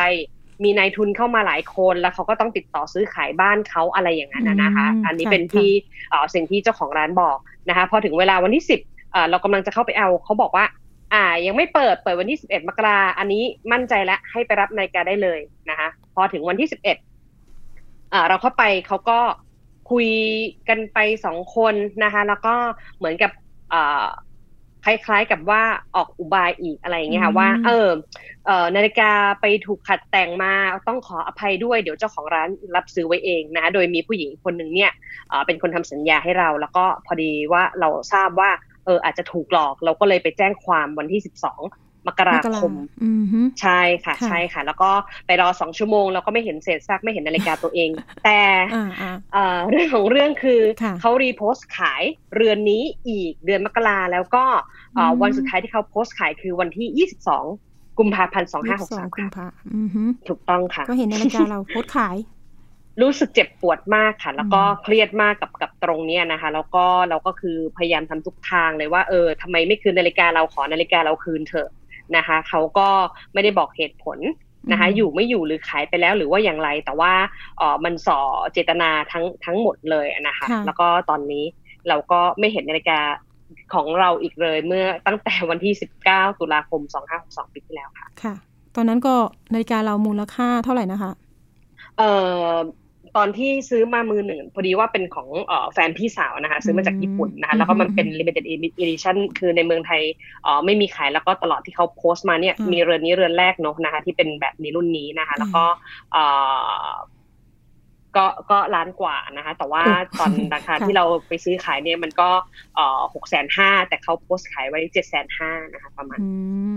[0.65, 5.71] มีนายทุนเข้ามาหลายคน แล้วเขาก็ต้องติดต่อซื้อขายบ้านเขาอะไรอย่างนั้นนะนะคะอืมอันนี้ค่ะเป็นที่
[6.11, 10.65] เอ่อสิ่งที่เจ้าของร้านบอกนะคะพอถึงเวลาวันที่10อ่าเรากำลังจะเข้าไปเอาเขาบอกว่า
[11.13, 13.43] อ่า ยังไม่เปิดเปิดวันที่ 11 มกราอันนี้
[13.73, 15.41] มั่นใจแล้วให้ไปรับนาฬิกาได้เลย
[15.71, 16.69] นะคะพอถึงวันที่
[17.35, 19.19] 11อ่าเราเข้าไปเขาก็
[19.91, 20.09] คุย
[20.69, 22.55] กันไปสองคนนะคะ แล้วก็
[22.99, 23.33] เหมือนกับ
[23.73, 24.07] อ่า
[24.85, 25.63] คล้ายๆกับว่า
[25.95, 27.89] ออกอุบายอีกอะไรอย่างเงี้ยค่ะอืมว่า เออ
[28.47, 30.53] เอ่อนาฬิกาไปถูกขัดแต่งมา
[30.89, 34.93] ต้องขออภัยด้วยเดี๋ยวเจ้าของร้านรับซื้อไว้เองนะคะโดยมีผู้หญิงคนหนึ่งเนี่ย
[35.29, 38.51] เอ่อเป็นคนทำสัญญาให้เรา แล้วก็พอดีว่าเราทราบว่า
[38.87, 42.73] เอออาจจะถูกหลอกเราก็เลยไปแจ้งความวันที่12มกรามกราคม
[43.03, 44.91] อืมฮึใช่ค่ะค่ะ ใช่ค่ะ แล้วก็
[45.27, 47.91] ไปรอสองชั่วโมง แล้วก็ไม่เห็นเศษซากไม่เห็นนาฬิกาตัวเอง
[48.25, 48.41] แต่
[48.75, 52.03] อ่าอ่าเอ่อเรื่องของเรื่องคือค่ะเขารีโพสต์ขาย
[52.35, 54.45] เรือนนี้อีกเดือนมกราแล้วก็
[54.95, 57.09] เอ่ออมวันสุดท้ายที่เขาโพสต์ขายคือวันที่
[57.47, 62.17] 22กุมภาพันธ์ยี่สิบสอง2563กุมค่ะภาอืมฮึถูกต้องค่ะ ก็เห็นนาฬิกาเราโพสต์ขาย
[63.03, 71.69] รู้สึกเจ็บปวดมากค่ะ แล้วก็อืมเครียดมากกับกับตรงเนี้ยนะคะ แล้วก็เราก็คือพยายามทำทุกทางเลยว่าเออทำไมไม่คืนนาฬิกาเราขอนาฬิกาเราคืนเถอะ
[72.17, 72.89] นะคะ เขาก็
[73.33, 74.19] ไม่ได้บอกเหตุผล
[74.71, 77.13] นะคะอืมอยู่ไม่อยู่หรือขายไปแล้วหรือว่าอย่างไร แต่ว่า
[77.59, 78.21] เออมันส่อ
[78.53, 81.45] เจตนาทั้งทั้งหมดเลยนะคะค่ะแล้วก็ตอนนี้
[81.89, 83.01] เราก็ไม่เห็นนาฬิกา
[83.75, 85.73] ของเราอีกเลยเมื่อตั้งแต่วันที่
[86.07, 86.81] 19 ตุลาคม
[87.19, 88.35] 2562 ปีที่แล้วค่ะ ค่ะ
[88.77, 89.15] ตอนนั้นก็
[89.53, 91.11] นาฬิกาเรามูลค่าเท่าไหร่นะคะ
[91.99, 92.13] เอ่
[92.51, 92.55] อ
[93.17, 98.45] ตอนที่ซื้อมามือหนึ่งพอดีว่าเป็นของเอ่อแฟนพี่สาวนะคะ ซื้อมาจากญี่ปุ่นนะคะ แล้วก็มันเป็น limited
[98.83, 100.03] edition คือในเมืองไทย
[100.43, 105.65] เอ่อไม่มีขายแล้วก็ตลอดที่เขาโพสต์มาเนี่ยอืมมีเรือนนี้เรือนแรกเนอะนะคะ ที่เป็นแบบนี้รุ่นนี้นะคะ แล้วก็
[106.13, 106.25] เอ่
[106.81, 106.89] อ
[108.17, 112.29] ก็ก็ล้านกว่านะคะ แต่ว่าโอ้ตอนราคาค่ะที่เราไปซื้อขายเนี่ยมันก็
[112.77, 116.29] เอ่อหกแสนห้าแต่เขาโพสต์ขายไว้เจ็ดแสนห้านะคะประมาณอื
[116.75, 116.77] ม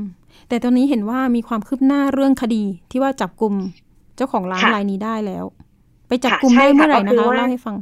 [0.49, 3.53] แต่ตอนนี้เห็นว่ามีความคืบหน้าเรื่องคดีที่ว่าจับกลุ่ม
[4.15, 5.45] เจ้าของร้านค่ะรายนี้ได้แล้ว
[6.09, 7.75] ไปจับค่ะกลุ่มใช่ได้เมื่อไหร่ค่ะนะก็คือคะว่าเล่าให้ฟัง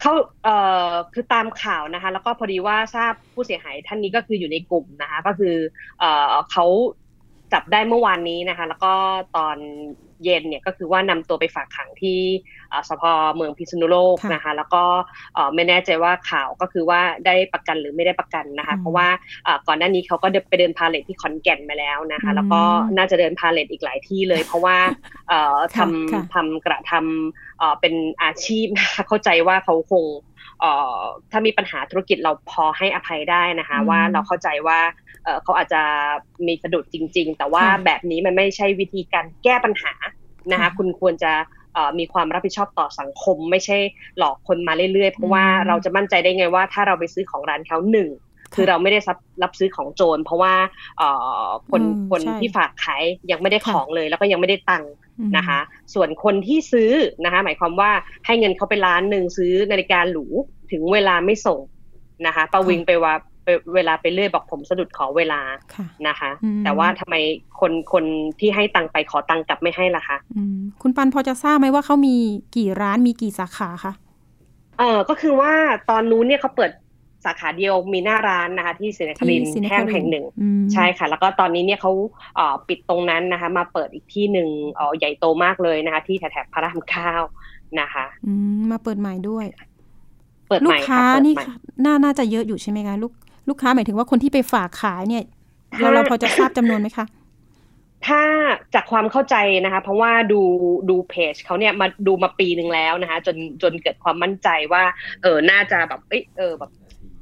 [0.00, 0.12] เขา
[0.44, 0.56] เอ่
[0.88, 5.54] อคือตามข่าวนะคะ แล้วก็พอดีว่าทราบผู้เสียหายท่านนี้ก็คืออยู่ในกลุ่มนะคะ ก็คือ
[5.98, 6.66] เอ่อเขา
[7.52, 8.92] จับได้เมื่อวานนี้นะคะ แล้วก็
[9.36, 9.56] ตอน
[10.24, 12.20] เย็นเนี่ยก็คือว่านำตัวไปฝากขังที่
[12.70, 13.02] เอ่อสพ
[13.36, 14.84] เมืองพิษณุโลกค่ะนะคะ แล้วก็
[15.34, 19.08] เอ่อไม่แน่ใจว่าข่าวก็คือว่าได้ประกันหรือไม่ได้ประกันนะคะอืมเพราะว่า
[19.44, 22.62] เอ่อก่อนหน้านี้เขาก็เดินไปเดินพาเลทที่ขอนแก่นมาแล้วนะคะอืมแล้วก็
[22.96, 24.76] น่าจะเดินพาเลทอีกหลายที่เลย เพราะว่า
[25.28, 30.04] เอ่อทค่ะค่ะำทำกระทำเอ่อเป็นอาชีพนะคะเข้าใจว่าเขาคง
[30.60, 30.98] เอ่อ
[31.30, 34.80] ถ้ามีปัญหาธุรกิจเราพอให้อภัยได้นะคะอืมว่าเราเข้าใจว่า
[35.26, 35.82] เอ่อเขาอาจจะ
[36.46, 39.92] มีสะดุดจริง ๆ แต่ว่าค่ะแบบนี้มันไม่ใช่วิธีการแก้ปัญหา
[40.52, 41.32] นะคะค่ะคุณควรจะ
[41.74, 43.78] เอ่อมีความรับผิดชอบต่อสังคม ไม่ใช่
[44.18, 48.10] หลอกคนมาเรื่อยๆ เพราะว่าอืมเราจะมั่นใจได้ไงว่าถ้าเราไปซื้อของร้านเขาหนึ่ง
[48.54, 50.54] คือเราไม่ได้รับรับซื้อของโจรเพราะว่า
[50.98, 51.08] เอ่
[51.44, 55.58] อคนอืมคนใช่ที่ฝากขายยังไม่ได้ค่ะของเลย แล้วก็ยังไม่ได้ตังค์อืมนะคะ
[55.94, 56.92] ส่วนคนที่ซื้อ
[57.24, 57.90] นะคะหมายความว่า
[58.26, 60.26] ให้เงินเขาไปล้านหนึ่งซื้อนาฬิกาหรู
[60.72, 61.60] ถึงเวลาไม่ส่ง
[62.26, 63.35] นะคะประวิงไปว่าไป
[63.74, 65.40] เวลาไปเรื่อยบอกผมสะดุดขอเวลา
[65.74, 67.14] ค่ะนะคะอืมแต่ว่าทำไม
[67.60, 68.04] คนคน
[68.40, 72.16] ที่ให้ตังค์ไปขอตังค์กลับไม่ให้ล่ะคะอืมคุณปันพอจะทราบไหมว่าเขามี
[72.56, 73.92] กี่ร้านมีกี่สาขาคะ
[74.78, 75.52] เออก็คือว่า
[75.90, 76.70] ตอนนู้นเนี่ยเขาเปิด
[77.24, 81.92] สาขาเดียวมีหน้าร้านนะคะ ที่ศรีนครินทที่ศรีร์นครินทร์แห้งแห่งหนึ่งอืมใช่ค่ะ แล้วก็ตอนนี้เนี่ยเขา
[82.36, 87.12] เอ่อปิดตรงนั้นนะคะ มาเปิดอีกที่หนึ่งเอ่อใหญ่โตมากเลยนะคะ ที่แถบๆพระรามเก้า
[87.80, 89.46] นะคะอืมมาเปิดใหม่ด้วย
[90.48, 91.44] เปิดลูใหม่กค่ะค้าเปิดนี่ใหม่
[91.84, 93.12] น่าน่าจะเยอะอยู่ใช่ไหมคะลูก
[93.48, 95.24] ลูกค้าหมายถึงว่าคนที่ไปฝากขายเนี่ย
[95.80, 97.06] เราค่ะเราพอจะทราบจำนวนไหมคะ
[98.06, 98.22] ถ้า
[98.74, 100.40] จากความเข้าใจนะคะ เพราะว่าดู
[100.90, 104.82] ดูเพจเขาเนี่ยมาดูมาปีหนึ่งแล้วนะคะ จนจนเกิดความมั่นใจว่า
[105.22, 106.70] เออน่าจะแบบเอยเออแบบ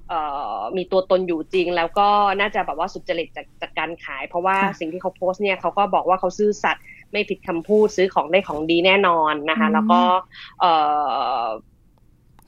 [0.09, 0.21] เอ่
[0.59, 2.09] อมีตัวตนอยู่จริง แล้วก็
[2.41, 10.01] น่าจะแบบว่าสุจริตจากจากการขาย เพราะว่าค่ะสิ่งที่เขาโพสต์เนี่ยเขาก็บอกว่าเขาซื่อสัตย์ไม่ผิดคำพูดซื้อของได้ของดีแน่นอนนะคะอืมแล้วก็
[10.61, 10.73] เอ่
[11.43, 11.47] อ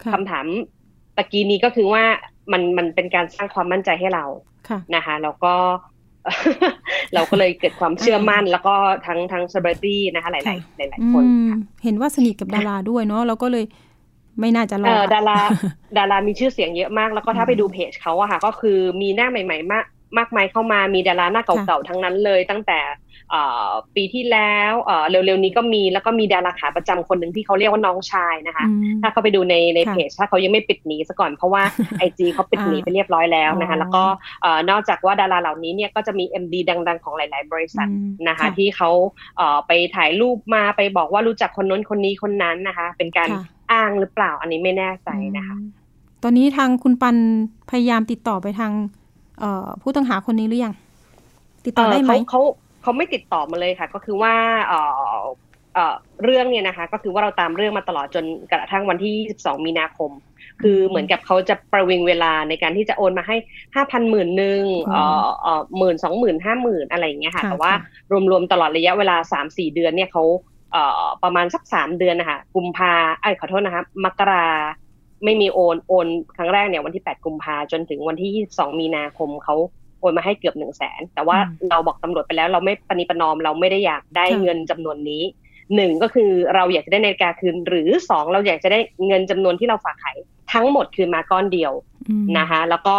[0.02, 0.46] ค่ะคำถาม
[1.16, 2.04] ตะกี้นี้ก็คือว่า
[2.52, 4.24] มันมันเป็นการสร้างความมั่นใจให้เรา
[4.68, 5.54] ค่ะนะคะ แล้วก็
[7.14, 8.74] เราก็เลยเกิดความเชื่อมั่น แล้วก็
[9.06, 11.42] ทั้งทั้งเซเลบริตี้นะคะ หลายค่ะๆหลายอืๆคนม
[11.82, 13.64] เห็นว่าสนิทกับดาราด้วยเนาะเราก็เลย
[14.40, 15.38] ไม่น่าจะรอเอ่อดดารา
[15.98, 19.85] ดารามีชื่อเสียงเยอะมาก แล้วก็ถ้าอืมไปดูเพจเขาอะค่ะ ก็คือมีหน้าใหม่ ๆ มาก
[20.18, 23.05] มากมายเข้ามามีดาราหน้าเก่าๆทั้งนั้นเลย ตั้งแต่เอ่อ
[23.96, 31.62] ปีที่แล้วเอ่อเร็วๆนี้ก็มีแล้วก็มีดาราขาประจำคนหนึ่งที่เขาเรียกว่าน้องชายนะคะอืมถ้าเขาไปดูในในค่ะเพจถ้าเขายังไม่ปิดหนีซะก่อนเพราะว่า
[31.98, 34.04] ไอจีเขาปิดหนีอ่าไปเรียบร้อยแล้วนะคะอ๋อแล้วก็
[34.42, 36.54] เอ่อนอกจากว่าดาราเหล่านี้เนี่ยก็จะมี MD
[36.88, 38.90] ดัง ๆ ของหลาย ๆ บริษัทอืมนะคะที่เขา
[39.36, 45.68] เอ่อไปถ่ายรูปมาไปบอกว่ารู้จักคนนู้นคนนี้คนนั้นนะคะ เป็นการค่ะอ้างหรือเปล่าอันนี้ไม่แน่ใจนะคะอืม
[46.22, 47.16] ตอนนี้ทางคุณปัน
[47.70, 48.72] พยายามติดต่อไปทาง
[49.40, 50.74] เอ่อผู้ต้องหาคนนี้หรือยัง
[51.66, 52.40] ติดต่อได้ไหมเขา
[52.87, 54.35] เขาเขาไม่ติดต่อมาเลยค่ะ ก็คือว่า
[54.66, 54.81] เอ่
[55.20, 55.22] อ
[55.75, 60.11] เอ่อเรื่องเนี่ยนะคะ ก็คือว่าเราตามเรื่องมาตลอดจนกระทั่งวันที่ 22 มีนาคม
[60.62, 63.37] คือเหมือนกับเขาจะประวิงเวลาในการที่จะโอนมาให้
[63.75, 70.25] ห้าพันหมื่นหนึ่งเอ่อเอ่อหมื่นสองหมื่นห้าหมื่นอะไรอย่างเงี้ยค่ะค่ะแต่ว่าค่ะรวมๆตลอดระยะเวลาสามสี่เดือนเนี่ยเขา
[70.72, 74.46] เอ่อประมาณสักสามเดือนนะคะกุมภาไอ้ยขอโทษนะคะมกรา
[75.25, 79.57] ไม่มีโอนโอนครั้งแรกเนี่ยวันที่แปดกุมภาจนถึงวันที่สองมีนาคมเขา
[80.06, 85.22] โอนมาให้เกือบหนึ่งแสนแต่ว่าอืมเราบอกตำรวจไปแล้วเราไม่ปณิประนอมเราไม่ได้อยากได้ค่ะเงินจำนวนนี้
[85.76, 90.16] หนึ่งก็คือเราอยากจะได้นาฬิกาคืน หรือสองเราอยากจะได้เงินจำนวนที่เราฝากขาย
[90.52, 91.72] ทั้งหมดคืนมาก้อนเดียว
[92.08, 92.96] อืมนะคะแล้วก็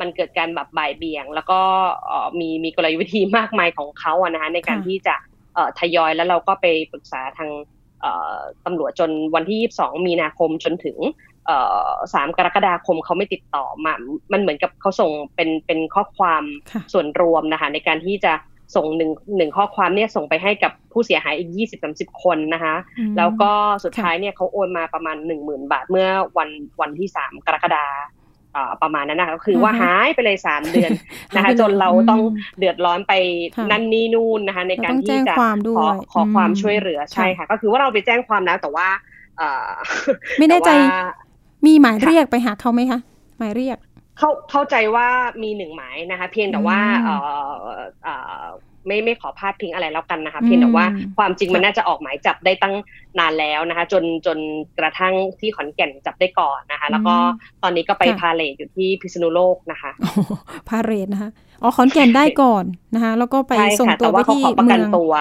[0.00, 1.60] มันเกิดการแบบบ่ายเบี่ยง แล้วก็
[2.06, 5.14] เอ่อมีมีกลยุทธ์มากมายของเขาอะนะคะในการค่ะที่จะ
[5.54, 7.50] เอ่อทยอยแล้วเราก็ไปปรึกษาทาง
[8.00, 10.98] เอ่อตำรวจจนวันที่ 22 มีนาคมจนถึง
[11.46, 13.94] เอ่อ3กรกฎาคมเขาไม่ติดต่อมา
[14.32, 18.32] มันเหมือนกับเขาส่งเป็นเป็นข้อความค่ะส่วนรวมนะคะ ในการที่จะ
[18.76, 21.50] ส่งหนึ่งหนึ่งข้อความเนี่ยส่งไปให้กับผู้เสียหายอีก
[21.90, 23.50] 20-30คนนะคะอืมแล้วก็
[23.82, 26.48] สุดค่ะท้ายเนี่ยเขาโอนมาประมาณหนึ่งหมื่นบาทเมื่อวัน
[26.80, 27.86] วันที่สามกรกฎา
[28.56, 30.90] อ่าประมาณนั้นนะคะก็คือว่าอือฮึหายไปเลยสามเดือน
[31.34, 33.12] นะหายคะไปเลยจนเราต้องอืมเดือดร้อนไป
[33.56, 38.88] ค่ะนั่นนี่นู่นนะคะ ในการเราต้องแจ้ที่งจะความด้ขวอยขอความอืมช่วยเหลือใช่ค่ะค่ะ ก็คือว่าเราไปแจ้งความแล้วแต่ว่า
[39.38, 39.70] เอ่อ
[40.38, 41.00] ไม่แน่ใจต่ว่า
[41.66, 43.00] มีหมายค่ะเรียกไปหาเขาไหมคะ
[43.38, 43.78] หมายเรียก
[44.18, 45.08] เข้าเข้าใจว่า
[45.42, 47.14] มีหนึ่งหมายนะคะ เพียงแต่ว่าอืมเอ่
[47.46, 47.50] อ
[48.02, 48.44] เอ่อ
[48.86, 52.74] ไม่ไม่ขอพาดพิงอะไรแล้วกันนะคะ เพียงแต่ว่าอืมความจริงมันค่ะน่าจะออกหมายจับได้ตั้ง
[53.18, 54.38] นานแล้วนะคะ จนจน
[54.78, 60.32] กระทั่งที่ขอนแก่นจับได้ก่อนนะคะ แล้วก็อืมตอนนี้ก็ไปค่ะพาเลทอยู่ที่พิษณุโลกนะคะโอ้โห
[60.68, 61.30] พาเรดนะคะ
[61.62, 65.12] อ๋อขอนแก่นได้ก่อนนะคะ แล้วก็ไปใช่ส่งค่ะตัวแต่ไปว่าเขาที่ขอประเมืกันองตัว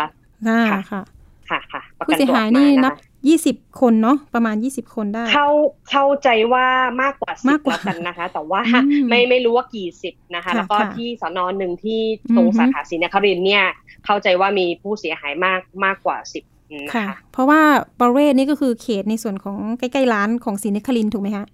[0.47, 1.01] อ่าค่ะค่ะ
[1.49, 2.95] ค่ะค่ะประผู้กันเสียตัวอหาอยกมานี่นะนับคะ
[3.27, 5.47] ยี่สิบคนเนาะประมาณยี่สิบคนได้ เข้า
[5.89, 6.65] เข้าใจว่า
[7.01, 11.99] มากกว่าสิมาบกกว่าแล้วกันนะคะ แต่ว่าอืมไม่ไม่รู้ว่ากี่สิบนะคะค่ะแล้วก็ค่ะที่สอนอหนึ่งที่
[12.35, 13.63] ตรงอือฮึสาขาศรีนครินทร์เนี่ย
[14.05, 16.43] เข้าใจว่ามีผู้เสียหายมากมากกว่าสิบ
[16.87, 17.61] นะค่ะคะเพราะว่า
[17.99, 21.45] บาเรตนี่ก็คือเขตในส่วนของใกล้ๆร้านของศรีนครินทร์ถูกไหมคะ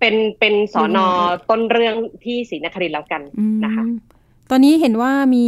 [0.00, 1.14] เป็นเป็นสอนออื
[1.46, 1.94] มต้นเรื่อง
[2.24, 3.84] ที่ศรีนครินทร์แล้วกันอืมนะคะ
[4.50, 5.46] ตอนนี้เห็นว่ามี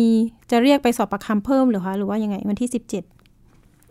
[0.50, 3.04] จะเรียกไปสอบปากคำเพิ่มเหรือคะหรือว่ายังไงวันที่สิบเจ็ด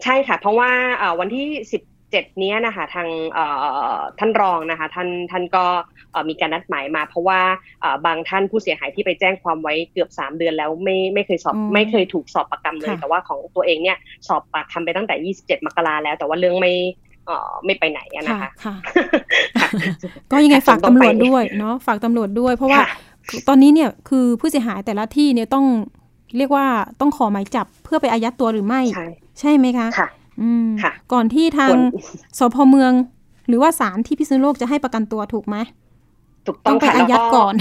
[0.04, 3.46] ใช่ค่ะ เพราะว่าเอ่อวันที่สิบเจ็ดนี้ยนะคะทางเอ่
[3.94, 5.66] อท่านรองนะคะท่านท่านก็
[6.12, 7.40] เอ่อมีการนัดหมายมา เพราะว่า
[7.82, 16.74] เอ่อบางท่านผู้เสียหายที่ไปแจ้งความไว้เกือบสามเดือนแล้วไม่ไม่เคยสอบอืมไม่เคยถูกสอบปากคำเลยค่ะแต่ว่าของตัวเองเนี่ยสอบปากคำไปตั้งแต่ 27 มกราแล้ว แต่ว่าเรื่องไม่
[17.26, 18.76] เอ่อไม่ไปไหนอะนะคะค่ะ
[19.60, 19.68] ค่ะ
[20.32, 22.88] ก็ยังไงค่ะฝากส่งตำรวจไปด้วยเนาะฝากตำรวจด้วย เพราะว่าค่ะ
[23.48, 25.66] ตอนนี้เนี่ยคือผู้เสียหายแต่ละที่เนี่ยต้อง
[26.38, 26.66] เรียกว่า
[27.00, 28.82] ต้องขอหมายจับเพื่อไปอายัดตัวหรือไม่
[29.40, 30.08] ใช่ใช่ไหมคะค่ะ
[30.42, 31.82] อืมค่ะ ก่อนที่ทางส่วน
[32.40, 32.94] สพเมือง
[33.48, 35.58] หรือว่าศาลที่พิษณุโลกจะให้ประกันตัวถูกไหม
[36.48, 37.56] ถูกต้ต้อองงไปค่ะอาแล้วยัดก็ก่อน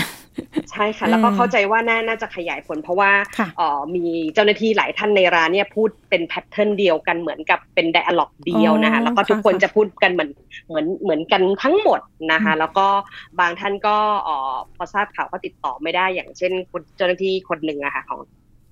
[0.70, 4.04] ใช่ค่ะ แล้วก็อืมเข้าใจว่าน่าน่าจะขยายผลเพราะว่าค่ะเอ่อมี
[4.34, 10.30] เจ้าหน้าที่หลายท่านในร้านเนี่ยพูดเป็นแพทเทิร์นเดียวกันเหมือนกับเป็นไดอะล็อกเดียวนะคะอ๋อแล้วก็ทุกคนค่ะจะพูดกันเหมือน
[10.68, 12.00] เหมือนเหมือนกันทั้งหมด
[12.32, 12.86] นะคะอืมแล้วก็
[13.40, 18.20] บางท่านก็เอ่อพอทราบข่าวก็ติดต่อไม่ได้อย่างเช่นคนเจ้าหน้าที่คนหนึ่งอะค่ะของ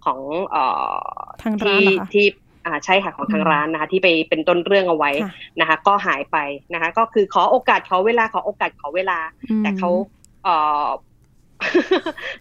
[0.04, 2.26] ของเอ่อทางร้าที่นเหรอคะที่
[2.66, 6.36] อ่าใช่ค่ะของทางอืมร้านนะคะ ที่ไปเป็นต้นเรื่องเอาไว้ค่ะนะคะ ก็หายไป
[6.72, 9.18] นะคะ ก็คือขอโอกาสขอเวลาขอโอกาสขอเวลา
[9.50, 9.90] อืมแต่เขา
[10.44, 10.86] เอ่อ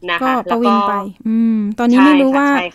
[0.09, 0.93] นะก็คะปแล้ระววิก็งไป
[1.27, 2.65] อืม ตอนนี้ใช่ไม่รู้ค่ะว่าใช่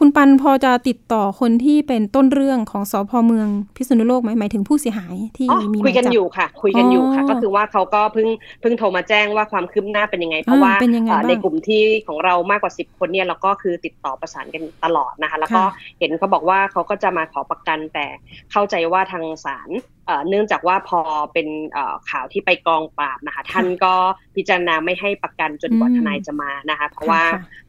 [0.00, 8.28] ค่ะคุณปันพอจะติดต่อคนที่เป็นต้นเรื่องของสพเมืองพิษณุโลกไหมหมายถึงผู้เสียหายที่อ๋อมีหคุมายยกันจับอยู่ค่ะ คุยกันอยู่ค่ะอ๋อก็คือว่าเขาก็เพิ่ง
[8.60, 18.06] เพิ่งโทรมาแจ้งว่าความคืบหน้าเป็นยังไง เพราะว่าเป็นยังไงเอ่อบ้างในกลุ่มที่ของเรามากกว่าสิบคนเนี่ยเราก็คือติดต่อประสานกันตลอดนะคะ แล้วก็ค่ะเห็นเขาบอกว่าเขาก็จะมาขอประกันแต่
[18.52, 19.70] เข้าใจว่าทางศาล
[20.06, 21.00] เอ่อเนื่องจากว่าพอ
[21.32, 23.94] เป็นเอ่อข่าวที่ไปกองปราบนะคะ ท่านก็
[24.36, 27.22] พิจารณาไม่ให้ประกันจนกว่าอืมทนายจะมานะคะ เพราะว่า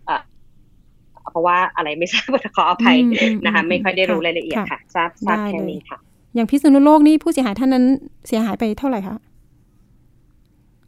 [0.09, 0.19] ค่ะ
[1.21, 5.97] เอ่อเพราะว่าอะไรไม่ทราบขออภัยอืมอืมนะคะอืมไม่ค่อยได้รู้ค่ะรายละเอียดค่ะค่ะทราบทราบได้แค่เลยนี้ค่ะ
[6.35, 7.85] อย่างพิษณุโลกนี่ผู้เสียหายท่านนั้น
[8.27, 9.17] เสียหายไปเท่าไหร่คะ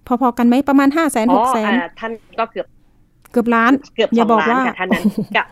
[0.07, 2.67] พอๆกันไหมประมาณห้าแสนอ๋หอกแสนอ่าท่านก็เกือบ
[3.31, 5.45] เกือบล้านเกือบอสย่าองบอกล้านว่าค่ะท่านนั้นโอ้โหกับ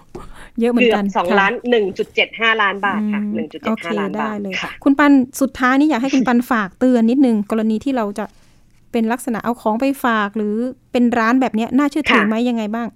[0.59, 8.25] เยอะเหมือนเกือกันบสองค่ะล้านหนึ่งจุดเจ็ดห้าล้านบาทค่ะอืมหนึ่งจุดโอเจ็ดเคห้าล้านได้บาทเลยค่ะคุณปันสุดท้ายนี่อยากให้คุณปันฝากเตือนนิดนึงกรณีที่เราจะ
[8.91, 10.55] เป็นลักษณะเอาของไปฝากหรือ
[10.91, 12.87] เป็นร้านแบบเนี้ยน่าเชื่อถือค่ะไหมยังไงบ้าง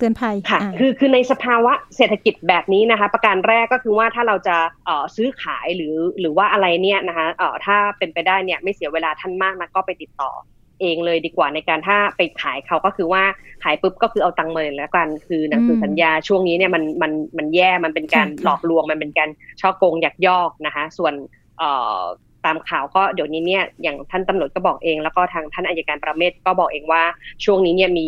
[0.00, 10.32] เตือนภัยค่ะอ่าคือคือในสภาวะเศรษฐกิจแบบนี้นะคะ ประการแรกก็คือว่าถ้าเราจะเอ่อซื้อขายหรือหรือว่าอะไรเนี่ยนะคะเอ่อถ้าเป็นไปได้เนี่ยไม่เสียเวลาท่านมากนะก็ไปติดต่อ
[10.80, 13.22] เองเลยดีกว่าในการถ้าไปขายเขาก็คือว่า
[13.64, 21.14] ขายปุ๊บก็คือเอาตังค์มาเลยแล้วกันคือหนังสือสัญญาช่วงนี้เนี่ยมันมันมันแย่มันเป็นการค่ะหลอกลวงมันเป็นการช่อโกงยักยอกนะคะ ส่วน
[21.58, 22.00] เอ่อ
[22.46, 27.02] ตามข่าวก็เดี๋ยวนี้เนี่ยอย่างท่านตำรวจก็บอกเอง แล้วก็ทางท่านอายการประเมศก็บอกเองว่า
[27.44, 28.06] ช่วงนี้เนี่ยมี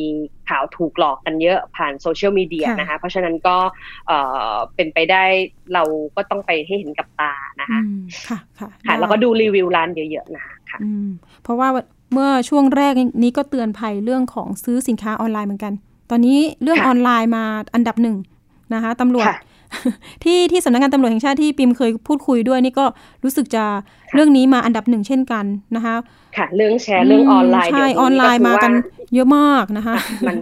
[0.49, 3.57] ข่าวถูกหลอกกันเยอะผ่านโซเชียลมีเดียค่ะนะคะเพราะฉะนั้นก็
[4.07, 4.18] เอ่
[4.53, 5.25] อเป็นไปได้
[5.75, 5.83] เรา
[6.16, 11.09] ก็ต้องไปให้เห็นกับตานะคะอืมค่ะค่ะค่ะได้แล้วก็ดูรีวิวร้านเยอะๆนะคะค่ะอืม
[11.42, 11.68] เพราะว่า
[12.12, 12.92] เมื่อช่วงแรก
[13.23, 15.73] นี้ก็เตือนภัยเรื่องของซื้อสินค้าออนไลน์เหมือนกัน
[16.11, 18.16] ตอนนี้เรื่องค่ะออนไลน์มาอันดับหนึ่ง
[18.75, 19.38] นะคะตำรวจค่ะ
[20.24, 22.85] ที่ที่สำนักงานตำรวจแห่งชาติที่ปิมเคยพูดคุยด้วยนี่ก็
[23.24, 23.64] รู้สึกจะ
[24.14, 25.44] เรื่องนี้มาอันดับหนึ่งเช่นกัน
[25.76, 25.94] นะคะ
[26.37, 30.37] ค่ะ เรื่องแชร์เรื่องออนไลน์ใช่เดี๋ยวออนไลน์ก็มาคือกันว่าเยอะมากนะคะมัน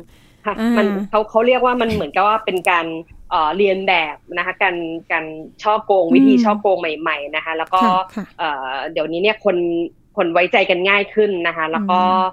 [0.46, 2.86] ค่ะอ่ามัมันเขาเขาเรียกว่ามันเหมือนกับว่าเป็นการ
[3.30, 4.76] เอ่อเรียนแบบนะคะการ
[5.12, 5.24] การ
[5.62, 9.56] ช่อโกงวิธีอืมช่อโกงใหม่ ๆนะคะ แล้วก็ค่ะค่ะเอ่อเดี๋ยวนี้เนี่ยคน
[10.16, 12.24] คนไว้ใจกันง่ายขึ้นนะคะ แล้วก็อืมเอ่อ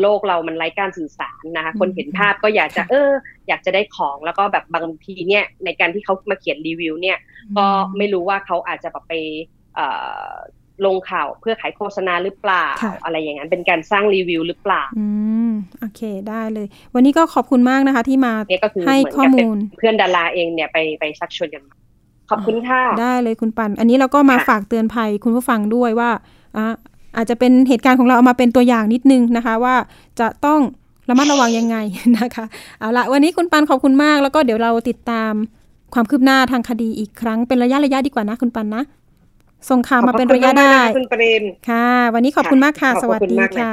[0.00, 3.10] โลกเรามันไร้การสื่อสารนะคะอืมคนเห็นภาพก็อยากจะค่ะเออ
[3.48, 7.18] อยากจะได้ของแล้วก็แบบบางทีเนี่ยในการที่เขามาเขียนรีวิว เนี่ย
[7.58, 9.14] ก็ไม่รู้ว่าเขาอาจจะแบบไป
[9.74, 9.86] เอ่
[10.28, 10.32] อ
[10.86, 15.06] ลงข่าวเพื่อขายโฆษณาหรือเปล่าค่ะอะไรอย่างนั้นเป็นการสร้างรีวิวหรือเปล่า อื
[15.48, 15.50] ม
[15.80, 21.74] โอเคได้เลย วันนี้ก็ขอบคุณมากนะคะ ที่มาเนี่ยก็คือให้เหมือนข้อกับเป็นมูลเพื่อนดาราเองเนี่ยไปไปชักชวนกันมา
[22.30, 26.10] ขอบคุณค่ะ ได้เลยคุณปัน อันนี้เราก็มาค่ะฝากเตือนภัยคุณผู้ฟังด้วยว่า
[26.56, 26.66] อะ
[27.16, 29.74] อาจจะเป็นเหตุการณ์ของเราเอามาเป็นตัวอย่างนิดนึงนะคะ ว่า
[30.20, 30.60] จะต้อง
[31.08, 31.76] ระมัดระวังยังไง
[32.18, 32.44] นะคะ
[32.78, 35.32] เอาละวันนี้คุณปันขอบคุณมาก แล้วก็เดี๋ยวเราติดตาม
[35.94, 38.82] ความคืบหน้าทางคดีอีกครั้งเป็นระยะระยะดีกว่านะคุณปันนะ
[39.68, 43.72] ส่งข่าวมาเป็นระยะได้คุณปริมค่ะ วันนี้ขอบคุณมากค่ะขอบสคุณวัสดีมากนะค่ะ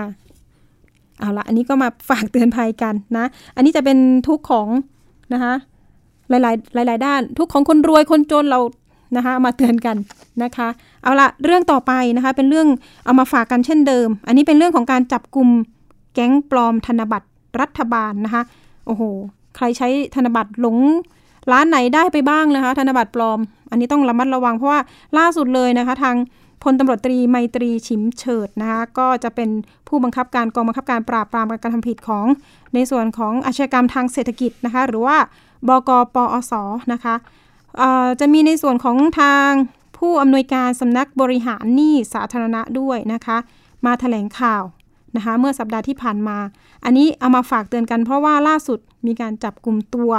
[1.20, 3.26] เอาละอันนี้ก็มาฝากเตือนภัยกันนะ
[3.56, 4.68] อันนี้จะเป็นทุกข์ของ
[5.34, 5.54] นะคะ
[6.30, 8.60] หลาย ๆ หลาย ๆ ด้าน ทุกข์ของคนรวยคนจนเรา
[9.16, 9.98] นะคะเอามาเตือนกัน
[10.44, 10.68] นะคะ
[11.04, 12.68] เอาละเรื่องต่อไปนะคะ เป็นเรื่อง
[13.06, 15.50] เอามาฝากกันเช่นเดิม อันนี้เป็นเรื่องของการจับกลุ่ม
[16.14, 17.28] แก๊งปลอมธนบัตร
[17.62, 18.44] รัฐบาลนะคะ
[18.86, 19.04] โอ้โห
[19.56, 20.78] ใครใช้ธนบัตรหลง
[21.52, 23.40] ร้านไหนได้ไปบ้างนะคะ ธนบัตรปลอม
[23.72, 24.80] อันนี้ต้องระมัดระวังเพราะว่า
[25.18, 26.16] ล่าสุดเลยนะคะ ทาง
[26.64, 29.50] พลตำรวจตรีไมตรีชิมเฉิดนะคะ ก็จะเป็น
[29.88, 32.26] ผู้บังคับการกองบังคับการปราบปรามการทำผิดของ
[32.74, 35.18] ในส่วนของอาชญากรรมทางเศรษฐกิจนะคะ หรือว่า
[35.68, 36.54] บกปอส
[36.94, 37.16] นะคะ
[38.20, 39.50] จะมีในส่วนของทาง
[40.08, 43.38] ผู้อำนวยการสำนักบริหารหนี้สาธารณะด้วยนะคะ
[43.86, 44.64] มาแถลงข่าว
[45.16, 46.38] นะคะเมื่อสัปดาห์ที่ผ่านมา
[46.84, 50.12] อันนี้เอามาฝากเตือนกันเพราะว่าล่าสุดมีการจับกลุ่มตัว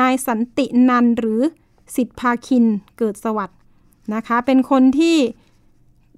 [0.00, 1.40] นายสันตินันหรือ
[1.96, 2.64] สิทธิภาคิน
[2.98, 3.56] เกิดสวัสด์
[4.14, 5.16] นะคะ เป็นคนที่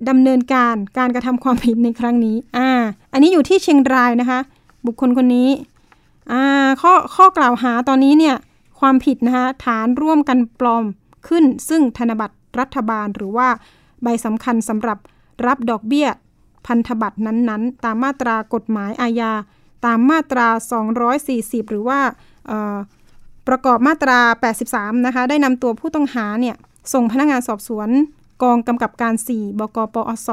[0.08, 2.68] ดำเนินการการกระทำความผิดในครั้งนี้ อ่า
[3.12, 4.40] อันนี้อยู่ที่เชียงรายนะคะ
[4.86, 5.48] บุคคลคนนี้
[6.32, 8.36] อ่า ข้อข้อกล่าวหาตอนนี้เนี่ย
[8.80, 10.84] ความผิดนะคะ ฐานร่วมกันปลอม
[11.28, 13.48] ขึ้นซึ่งธนบัตร รัฐบาล หรือว่า
[14.02, 14.98] ใบสำคัญสำหรับ
[15.46, 16.08] รับดอกเบี้ย
[16.66, 19.32] พันธบัตรนั้นๆ ตามมาตรากฎหมายอาญา
[19.86, 20.46] ตามมาตรา
[21.10, 21.98] 240 หรือว่า
[22.46, 22.76] เอ่อ
[23.48, 24.18] ประกอบมาตรา
[24.60, 26.56] 83 นะคะ ได้นำตัวผู้ต้องหาเนี่ย
[26.92, 27.88] ส่งพนักงานสอบสวน
[28.42, 30.28] กองกำกับการ 4 บกปอส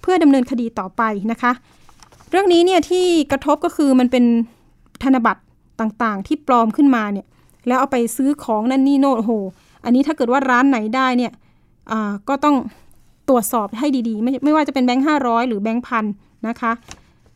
[0.00, 1.52] เพื่อดำเนินคดีต่อไปนะคะ
[2.30, 4.24] เรื่องนี้เนี่ยที่กระทบก็คือมันเป็น
[5.02, 5.42] ธนบัตร
[5.80, 7.26] ต่างๆ ที่ปลอมขึ้นมาเนี่ย
[7.66, 9.32] แล้วเอาไปซื้อของนั่นนี่โน่โห
[9.84, 11.32] อันนี้ถ้าเกิดว่าร้านไหนได้เนี่ย
[12.28, 12.56] ก็ต้อง
[13.28, 16.04] ตรวจสอบให้ดีๆ ไม่ไม่ว่าจะเป็นแบงค์ห้าร้อยหรือแบงค์พัน
[16.48, 16.72] นะคะ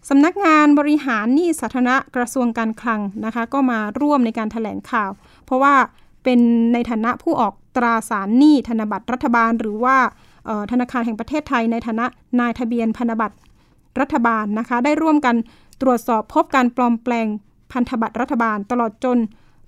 [0.09, 5.11] สำนักงานบริหารหนี้สาธารณะกระทรวงการคลังนะคะก็มาร่วมในการถแถลงข่าว
[5.45, 5.75] เพราะว่า
[6.25, 6.41] เป็น
[6.73, 9.97] ในฐานะผู้ออกตราสารหนี้ธนบัตรรัฐบาล หรือว่า
[10.71, 12.07] ธนาคารแห่งประเทศไทยในฐานะ
[12.41, 13.37] นายทะเบียนพันธบัตร
[14.01, 15.37] รัฐบาลนะคะ ได้ร่วมกัน
[15.83, 17.27] ตรวจสอบพบการปลอมแปลง
[17.73, 19.19] พันธบัตรรัฐบาล ตลอดจน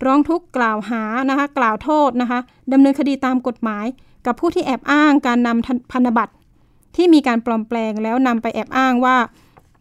[0.05, 2.39] ร้องทุกข์กล่าวหานะคะกล่าวโทษนะคะ
[2.73, 3.87] ดำเนินคดีตามกฎหมาย
[4.27, 6.33] กับผู้ที่แอบอ้างการนำพันธบัตร
[6.97, 9.17] ที่มีการปลอมแปลงแล้วนำไปแอบอ้างว่า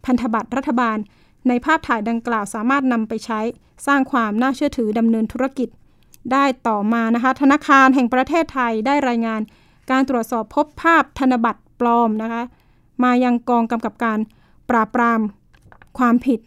[0.04, 0.96] พันธบัตรรัฐบาล
[1.48, 3.40] ในภาพถ่ายดังกล่าวสามารถนำไปใช้
[3.86, 5.68] สร้างความน่าเชื่อถือดำเนินธุรกิจ
[6.32, 9.40] ได้ต่อมานะคะ ธนาคารแห่งประเทศไทยได้รายงาน
[9.90, 12.42] การตรวจสอบพบภาพธนบัตรปลอมนะคะ
[13.04, 14.18] มายังกองกำกับการ
[14.70, 15.20] ปราบปราม
[15.98, 16.40] ความผิด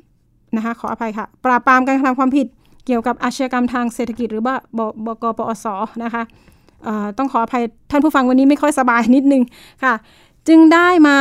[0.56, 2.48] นะคะขออภัยค่ะ ปราบปรามการกระทำความผิด
[2.86, 4.56] เกี่ยวกับอาชญากรรมทางเศรษฐกิจหรือว่า
[5.06, 5.66] บกปอส
[6.04, 6.24] นะคะ
[7.18, 9.44] ต้องขออภัยท่านผู้ฟังวันนี้ไม่ค่อยสบายนิดนึง
[9.84, 9.94] ค่ะ
[10.48, 11.18] จึงได้มา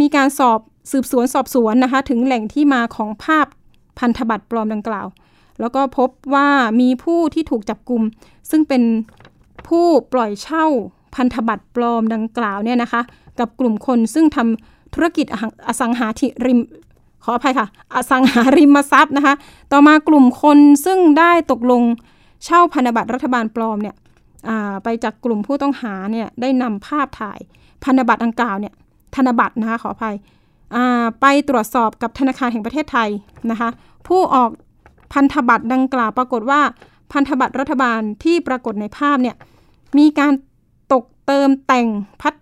[0.00, 0.60] มีการสอบ
[0.92, 3.46] สืบสวนสอบสวนนะคะ ถึงแหล่งที่มาของภาพ
[3.98, 5.06] พันธบัตรปลอมดังกล่าว
[5.60, 6.48] แล้วก็พบว่า
[6.80, 8.02] มีผู้ที่ถูกจับกลุ่ม
[8.50, 8.82] ซึ่งเป็น
[9.68, 10.66] ผู้ปล่อยเช่า
[11.14, 13.02] พันธบัตรปลอมดังกล่าวเนี่ยนะคะ
[13.38, 15.26] กับกลุ่มคนซึ่งทำธุรกิจ
[15.66, 16.06] อสังหา
[16.46, 16.60] ริม
[17.24, 19.34] ขออภัยค่ะ อสังหาริมทรัพย์นะคะ
[19.72, 21.82] ต่อมากลุ่มคนซึ่งได้ตกลง
[22.44, 23.94] เช่าพันธบัตรรัฐบาลปลอมเนี่ย
[24.84, 27.38] ไปจากกลุ่มผู้ต้องหาเนี่ยได้นำภาพถ่าย
[27.84, 28.74] พันธบัตรดังกล่าวเนี่ย
[29.14, 30.16] ธนบัตรนะคะขออภัย
[31.20, 33.08] ไปตรวจสอบกับธนาคารแห่งประเทศไทย
[33.50, 33.68] นะคะ
[34.08, 34.50] ผู้ออก
[35.12, 36.60] พันธบัตรดังกล่าวปรากฏว่า
[37.12, 39.36] พันธบัตรรัฐบาลที่ปรากฏในภาพเนี่ย
[39.98, 40.32] มีการ
[40.92, 41.86] ตกเติมแต่ง
[42.20, 42.34] พัด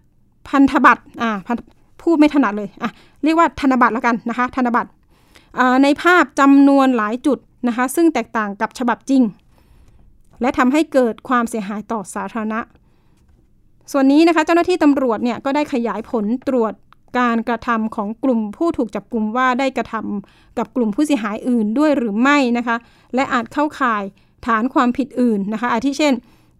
[0.48, 1.30] พันธบัตรอ่า
[2.02, 2.90] พูดไม่ถนัดเลยอะ
[3.24, 4.90] เรียกว่าธนบัตรแล้วกันนะคะธนบัตร
[5.82, 7.38] ในภาพจำนวนหลายจุด
[7.68, 9.22] นะคะซึ่งแตกต่างกับฉบับจริง
[10.44, 12.60] และทำให้เกิดความเสียหายต่อสาธารณะ
[13.92, 16.72] ส่วนนี้นะคะเจ้าหน้าที่ตำรวจเนี่ยก็ได้ขยายผลตรวจ
[17.18, 22.76] การกระทำของกลุ่มผู้ถูกจับกลุ่มว่าได้กระทำกับกลุ่มผู้เสียหายอื่นด้วยหรือไม่นะคะ
[23.14, 24.02] และอาจเข้าข่าย
[24.46, 26.14] ฐานความผิดอื่นนะคะ อาทิเช่น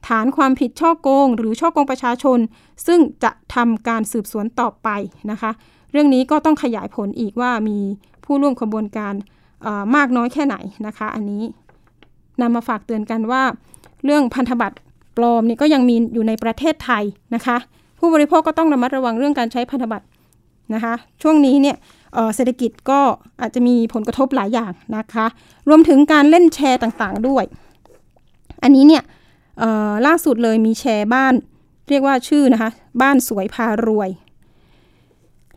[0.09, 2.38] ฐานความผิดช่อโกง หรือช่อโกงประชาชน
[2.87, 4.88] ซึ่งจะทำการสืบสวนต่อไป
[5.31, 5.51] นะคะ
[5.92, 7.79] เรื่องนี้ก็ต้องขยายผลอีกว่ามี
[8.25, 9.14] ผู้ร่วมขบวนการ
[9.97, 11.42] มากน้อยแค่ไหนนะคะ อันนี้
[12.41, 13.43] นำมาฝากเตือนกันว่า
[14.05, 14.76] เรื่องพันธบัตร
[15.16, 17.05] ปลอมนี่ก็ยังมีอยู่ในประเทศไทย
[17.35, 17.57] นะคะ
[17.99, 20.07] ผู้บริโภคก็ต้องระมัดระวังเรื่องการใช้พันธบัตร
[20.74, 21.76] นะคะ ช่วงนี้เนี่ย
[22.35, 23.01] เศรษฐกิจก็
[23.41, 25.26] อาจจะมีผลกระทบหลายอย่างนะคะ
[25.68, 27.45] รวมถึงการเล่นแชร์ต่างๆด้วย
[28.62, 29.03] อันนี้เนี่ย
[30.07, 31.35] ล่าสุดเลยมีแชร์บ้าน
[31.89, 32.70] เรียกว่าชื่อนะคะ
[33.03, 34.11] บ้านสวยพารวย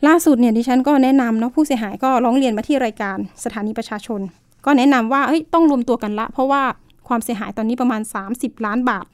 [0.07, 4.21] ล่าสุดเนี่ยดิฉันก็แนะนำเนาะผู้เสียหายก็ร้องเรียนมาที่รายการสถานีประชาชน
[4.67, 6.63] ก็แนะนำว่าเฮ้ยต้องรวมตัวกันละ เพราะว่า
[7.07, 8.01] ความเสียหายตอนนี้ประมาณ
[8.33, 9.05] 30 ล้านบาท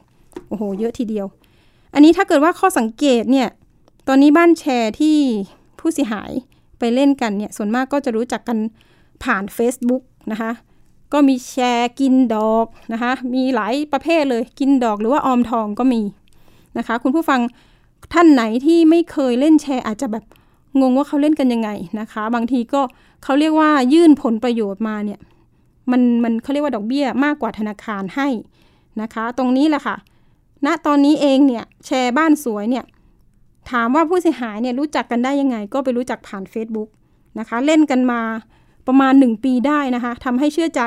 [0.47, 1.25] โอ้โห เยอะทีเดียว
[1.93, 3.49] อันนี้ถ้าเกิดว่าข้อสังเกตเนี่ย
[4.07, 5.17] ตอนนี้บ้านแชร์ที่
[5.79, 6.31] ผู้เสียหาย
[6.79, 8.57] ไปเล่นกันเนี่ย ส่วนมากก็จะรู้จักกัน
[9.23, 10.51] ผ่าน Facebook นะคะ
[11.13, 16.01] ก็มีแชร์กินดอกนะคะ มีหลายประเภทเลย กินดอกหรือว่าออมทองก็มี
[16.77, 17.39] นะคะ คุณผู้ฟัง
[18.13, 20.23] ท่านไหนที่ไม่เคยเล่นแชร์อาจจะแบบ
[20.79, 22.81] งงว่าเขาเล่นกันยังไงนะคะ บางทีก็
[23.23, 25.19] เขาเรียกว่ายื่นผลประโยชน์มาเนี่ย
[25.91, 28.27] มันมันเขาเรียกว่าดอกเบี้ยมากกว่าธนาคารให้
[29.01, 29.95] นะคะ ตรงนี้แหละค่ะ
[30.65, 32.85] ณตอนนี้เองเนี่ยแชร์บ้านสวยเนี่ย
[33.71, 36.89] ถามว่าผู้เสียหายเนี่ยรู้จักกันได้ยังไง ก็ไปรู้จักผ่าน Facebook
[37.39, 38.21] นะคะ เล่นกันมา
[38.87, 40.81] ประมาณ 1 ปีได้นะคะทำให้เชื่อใจ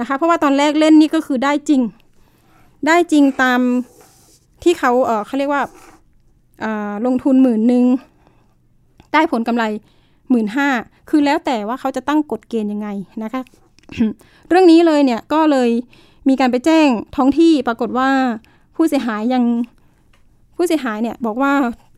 [0.00, 1.82] นะคะ เพราะว่าตอนแรกเล่นนี่ก็คือได้จริง
[2.86, 3.60] ได้จริงตาม
[4.62, 5.62] ที่เขาเออเขาเรียกว่า
[7.06, 7.84] ลงทุนหมื่นหนึ่ง
[9.12, 9.64] ได้ผลกำไร
[10.30, 10.68] หมื่นห้า
[11.08, 12.88] คือแล้วแต่ว่าเขาจะตั้งกฎเกณฑ์ยังไง
[13.22, 13.42] นะคะ
[14.48, 15.70] เรื่องนี้เลยเนี่ยก็เลย
[16.28, 18.10] มีการไปแจ้งท้องที่ปรากฏว่า
[18.76, 19.44] ผู้เสียหายยัง
[20.56, 21.52] ผู้เสียหายเนี่ยบอกว่า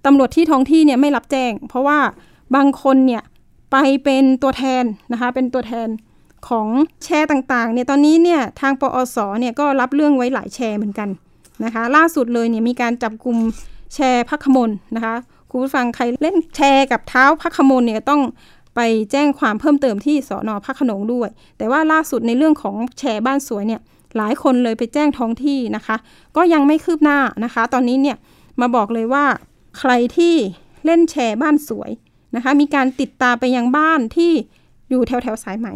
[0.07, 1.99] ตำรวจที่ท้องที่เนี่ยไม่รับแจ้ง เพราะว่า
[2.55, 3.23] บางคนเนี่ย
[3.73, 5.89] ไปเป็นตัวแทนนะคะเป็นตัวแทน
[6.49, 6.69] ของ
[7.05, 11.09] แชร์ต่างๆเนี่ยตอนนี้เนี่ยทางปอสเนี่ยก็รับเรื่องไว้หลายแชร์เหมือนกัน
[11.65, 13.37] นะคะล่าสุดเลยเนี่ยมีการจับกลุ่ม
[13.95, 15.15] แชร์พักขมลนะคะ
[15.51, 18.21] คุณผู้ฟังใครเล่นแชร์กับเท้าพักขมลเนี่ยต้อง
[18.77, 18.81] ไป
[19.13, 23.81] แจ้งความเพิ่มเติมที่สอนอพักขนงด้วย แต่ว่าล่าสุดในเรื่องของแชร์บ้านสวยเนี่ย
[24.17, 25.97] หลายคนเลยไปแจ้งท้องที่นะคะ
[26.37, 28.17] ก็ยังไม่คืบหน้านะคะ ตอนนี้เนี่ย
[28.61, 29.25] มาบอกเลยว่า
[29.79, 30.35] ใครที่
[30.85, 31.91] เล่นแชร์บ้านสวย
[32.37, 34.33] นะคะ มีการติดตาไปยังบ้านที่
[34.91, 35.69] อยู่แถวแถวสายไหม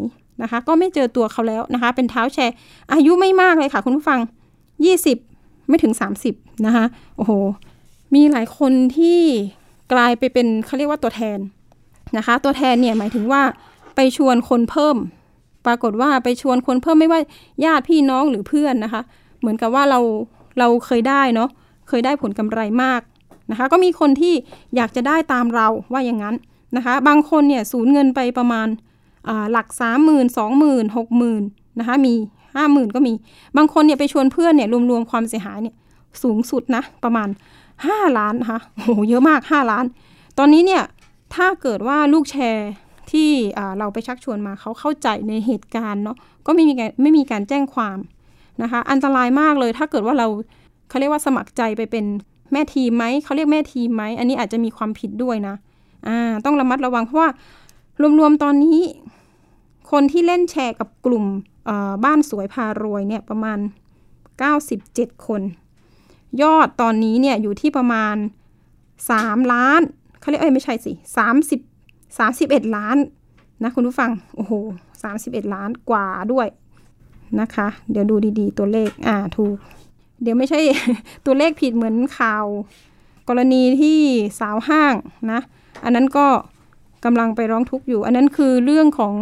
[0.42, 2.54] นะคะ ก็ไม่เจอตัวเขาแล้วนะคะ เป็นเท้าแชร์
[2.92, 4.20] อายุไม่มากเลยค่ะ คุณผู้ฟัง
[4.94, 5.94] 20 ไม่ถึง
[6.28, 6.84] 30 นะคะ
[7.16, 7.32] โอ้โห
[8.14, 9.20] มีหลายคนที่
[9.92, 11.38] กลายไปเป็นเขาเรียกว่าตัวแทน
[12.16, 13.42] นะคะ ตัวแทนเนี่ยหมายถึงว่า
[13.96, 14.96] ไปชวนคนเพิ่ม
[15.66, 17.20] ปรากฏว่าไปชวนคนเพิ่มไม่ว่า
[17.64, 19.02] ญาติพี่น้องหรือเพื่อนนะคะ
[19.40, 20.00] เหมือนกับว่าเรา
[20.58, 21.48] เราเคยได้เนาะ
[21.88, 23.00] เคยได้ผลกำไรมาก
[23.50, 24.34] นะคะ ก็มีคนที่
[24.76, 26.36] อยากจะได้ตามเราว่าอย่างนั้น
[26.76, 28.68] นะคะ บางคนเนี่ยสูญเงินไปประมาณ
[29.52, 31.42] หลักสามหมื่นสองหมื่นหกหมื่น
[31.78, 32.14] นะคะมี
[32.56, 33.12] ห้าหมื่นก็มี
[33.56, 35.74] บางคนเนี่ยไปชวนเพื่อนเนี่ยรวมๆความเสียหายเนี่ย
[36.22, 37.28] สูงสุดนะประมาณ
[37.86, 39.84] ห้าล้านนะคะโอ้โหเยอะมากห้าล้าน
[40.38, 40.82] ตอนนี้เนี่ย
[41.36, 42.70] ถ้าเกิดว่าลูกแชร์
[43.12, 43.30] ที่
[43.78, 46.16] เราไปชักชวนมาเขาเข้าใจในเหตุการณ์เนาะ
[46.46, 47.98] ก็ไม่มีการไม่มีการแจ้งความ
[48.62, 50.26] นะคะ อันตรายมากเลยถ้าเกิดว่าเรา
[50.88, 52.04] เขาเรียกว่าสมัครใจไปเป็น
[52.52, 55.54] แม่ทีมไหมเขาเรียกแม่ทีมไหมอันนี้อาจจะมีความผิดด้วยนะ
[56.06, 57.30] อ่าต้องระมัดระวังเพราะว่า
[58.18, 58.80] รวมๆตอนนี้
[59.90, 61.24] คนที่เล่นแชร์กับกลุ่ม
[62.04, 63.58] บ้านสวยพารวยเนี่ยประมาณ
[64.42, 65.42] 97 คน
[66.42, 68.16] ยอดตอนนี้เนี่ยอยู่ที่ประมาณ
[68.86, 69.82] 3 ล้าน
[70.20, 70.92] เขาเรียกเอ้ยไม่ใช่สิ
[71.56, 72.96] 30 31ล้าน
[73.62, 74.52] นะคุณผู้ฟัง โอ้โห
[75.02, 76.46] 31ล้านกว่าด้วย
[77.40, 79.56] นะคะ เดี๋ยวดูดีๆ ตัวเลข อ่า ถูก
[80.22, 80.60] เดี๋ยวไม่ใช่
[81.26, 82.44] ตัวเลขผิดเหมือนข่าว
[83.28, 83.98] กรณีที่
[84.40, 84.94] สาวห้าง
[85.32, 85.40] นะ
[85.84, 86.26] อันนั้นก็
[87.04, 89.14] กำลังไปร้องทุกข์อยู่ อันนั้นคือเรื่องของ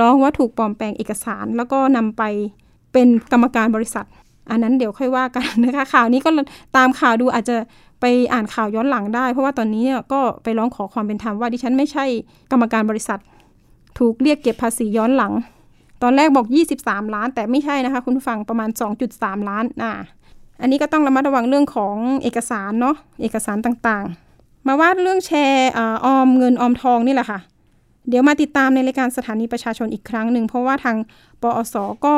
[0.00, 2.22] ร้องว่าถูกปลอมแปลงเอกสาร แล้วก็นำไป
[2.92, 4.06] เป็นกรรมการบริษัท
[4.50, 6.30] อันนั้นเดี๋ยวค่อยว่ากันนะคะ ข่าวนี้ก็
[6.76, 7.56] ตามข่าวดูอาจจะ
[8.00, 12.04] ไปอ่านข่าวย้อนหลังได้ เพราะว่าตอนนี้เนี่ยก็ไปร้องขอความเป็นธรรมว่าดิฉันไม่ใช่
[12.52, 13.18] กรรมการบริษัท
[13.98, 15.32] ถูกเรียกเก็บภาษีย้อนหลัง
[16.02, 16.46] ตอนแรกบอก
[16.80, 18.70] 23 ล้าน แต่ไม่ใช่นะคะ คุณฟังประมาณ
[19.08, 19.92] 2.3 ล้านอ่า
[20.60, 25.70] อันนี้ก็ต้องระมัดระวังเรื่องของเอกสารเนาะเอกสารต่างๆ มาว่าเรื่องแชร์
[26.04, 27.40] ออมเงินออมทองนี่แหละค่ะ
[28.08, 30.96] เดี๋ยวมาติดตามในรายการสถานีประชาชนอีกครั้งหนึ่งเพราะว่าทาง
[31.42, 31.76] ปอส
[32.06, 32.14] ก็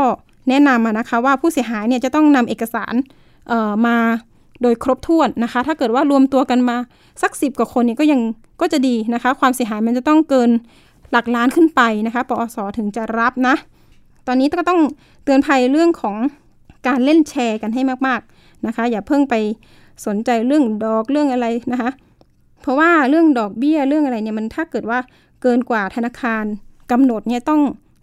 [0.48, 2.94] แนะนำนะคะว่าผู้เสียหายเนี่ยจะต้องนำเอกสาร
[3.86, 3.96] มา
[4.62, 6.76] โดยครบถ้วนนะคะ ถ้าเกิดว่ารวมตัวกันมา
[7.22, 8.20] สักสิบกว่าคนเนี่ยก็ยัง
[8.60, 10.50] ก็จะดีนะคะ ความเสียหายมันจะต้องเกิน
[11.12, 13.54] หลักล้านขึ้นไปนะคะปอสถึงจะรับนะ
[14.26, 14.80] ตอนนี้ก็ต้อง
[15.24, 16.16] เตือนภัยเรื่องของ
[16.86, 19.34] การเล่นแชร์กันให้มากๆนะคะ อย่าเพิ่งไป
[20.06, 21.90] สนใจเรื่องดอกเรื่องอะไรนะคะ
[22.62, 24.98] เพราะว่าเรื่องดอกเบี้ยเรื่องอะไรเนี่ยมันถ้าเกิดว่า
[25.42, 26.44] เกินกว่าธนาคาร
[26.90, 27.60] กำหนดเนี่ยต้อง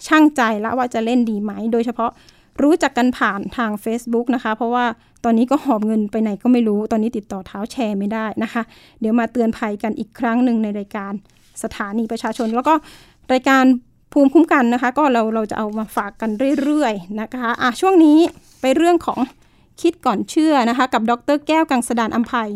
[0.07, 2.12] ช่างใจแล้วว่าจะเล่นดีไหม โดยเฉพาะ
[2.62, 4.86] รู้จักกันผ่านทาง Facebook นะคะ เพราะว่า
[5.24, 8.62] ตอนนี้ก็หอบเงินไปไหนก็ไม่รู้ ตอนนี้ติดต่อเท้าแชร์ไม่ได้นะคะ
[8.99, 11.14] เดี๋ยวมาเตือนภัยกันอีกครั้งหนึ่งในรายการ
[11.64, 12.74] สถานีประชาชน แล้วก็
[13.34, 13.64] รายการ
[14.14, 16.32] ภูมิคุ้มกันนะคะ ก็เราเราจะเอามาฝากกัน
[16.64, 18.18] เรื่อยๆนะคะอะช่วงนี้
[18.62, 19.20] ไปเรื่องของ
[19.82, 22.49] คิดก่อนเชื่อนะคะ กับดรแก้วกังสดานอัมภัย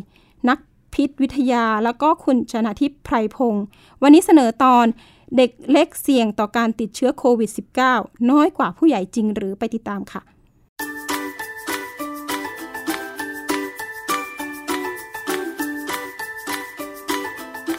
[0.50, 0.60] นัก
[0.94, 3.64] พิษวิทยาแล้วก็คุณชนาทิพย์ไพรพงศ์
[4.02, 4.86] วันนี้เสนอตอน
[5.38, 7.52] เด็กเล็กเสี่ยงต่อการติดเชื้อโควิด
[7.90, 10.24] -19 น้อยกว่าผู้ใหญ่จริงหรือไปติดตามค่ะ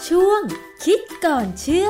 [0.08, 0.42] ช่วง
[0.84, 1.88] คิดก่อนเชื่อ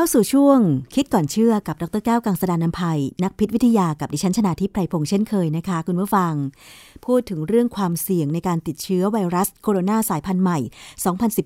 [0.00, 0.58] เข้าสู่ช่วง
[0.94, 6.32] คิดก่อนเชื่อกับดรแก้วกังสดานนภัย นักพิษวิทยากับดิฉันชนาทิพไพรพงษ์เช่นเคยนะคะ คุณผู้ฟัง
[7.06, 10.58] พูดถึงเรื่องความเสี่ยงในการติดเชื้อไวรัสโคโรนาสายพันธุ์ใหม่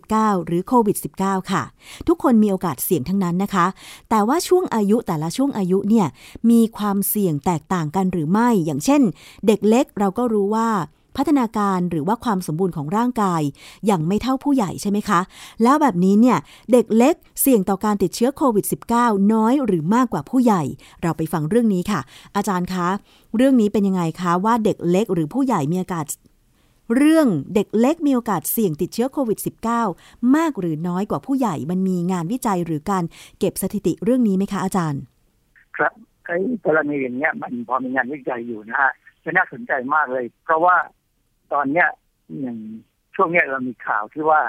[0.00, 1.62] 2019 หรือโควิด -19 ค่ะ
[2.08, 3.66] ทุกคนมีโอกาสเสี่ยงทั้งนั้นนะคะ
[4.10, 6.06] แต่ว่าช่วงอายุแต่ละช่วงอายุเนี่ย
[6.50, 9.02] มีความเสี่ยงแตกต่างกันหรือไม่ อย่างเช่น
[9.46, 10.68] เด็กเล็กเราก็รู้ว่า
[11.16, 13.42] พัฒนาการหรือว่าความสมบูรณ์ของร่างกาย
[13.86, 15.20] อย่างไม่เท่าผู้ใหญ่ใช่ไหมคะ
[15.62, 16.38] แล้วแบบนี้เนี่ย
[16.72, 20.62] เด็กเล็กเสี่ยงต่อการติดเชื้อโควิด -19 น้อยหรือมากกว่าผู้ใหญ่
[21.02, 22.00] เราไปฟังเรื่องนี้ค่ะ
[22.36, 22.88] อาจารย์คะ
[23.36, 26.06] เรื่องนี้เป็นยังไงคะว่าเด็กเล็กหรือผู้ใหญ่มีโอกาส
[26.96, 29.38] เรื่องเด็กเล็กมีโอกาสเสี่ยงติดเชื้อโควิด
[29.84, 33.04] -19 มากหรือน้อยกว่าผู้ใหญ่มันมีงานวิจัยหรือการ
[33.38, 35.00] เก็บสถิติเรื่องนี้ไหมคะอาจารย์
[35.76, 35.92] ครับ
[36.26, 36.36] ไอ้
[36.66, 38.92] กรณีอย่างเนี้ยมันพอมีงานวิจัยอยู่นะฮะ
[39.24, 40.76] จะน่าสนใจมากเลย เพราะว่า
[41.52, 41.88] ตอนเนี้ย
[42.40, 42.58] อย่าง
[43.14, 44.40] ช่วงเนี้ยเรามีข่าวที่ว่า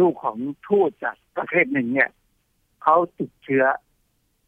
[0.00, 2.10] ลูกของทูตจากประเทศหนึ่งเนี่ย
[2.82, 3.64] เขาติดเชื้อ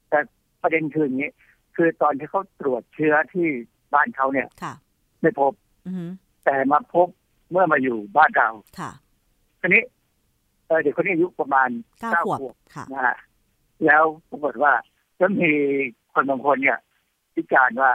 [0.08, 0.18] แต่
[0.62, 1.30] ประเด็นคืออย่างนี้
[1.76, 3.46] คือตอนที่เขาตรวจเชื้อที่
[3.94, 4.74] บ้านเขาเนี่ยค่ะ
[5.20, 5.52] ไม่พบ
[5.86, 6.04] อือฮึ
[6.44, 7.08] แต่มาพบ
[7.50, 8.90] เมื่อมาอยู่บ้านเราค่ะ
[9.60, 9.82] ทีนี้
[10.66, 11.68] เอ่อเด็กคนนี้อายุประมาณ
[12.00, 13.16] เก้าเก้าขวบขวบค่ะนะฮะ
[13.86, 14.72] แล้วปรากฏว่า
[15.20, 15.50] ก็มี
[16.12, 16.78] คนบางคนเนี่ย
[17.36, 17.90] วิจารณ์ว่า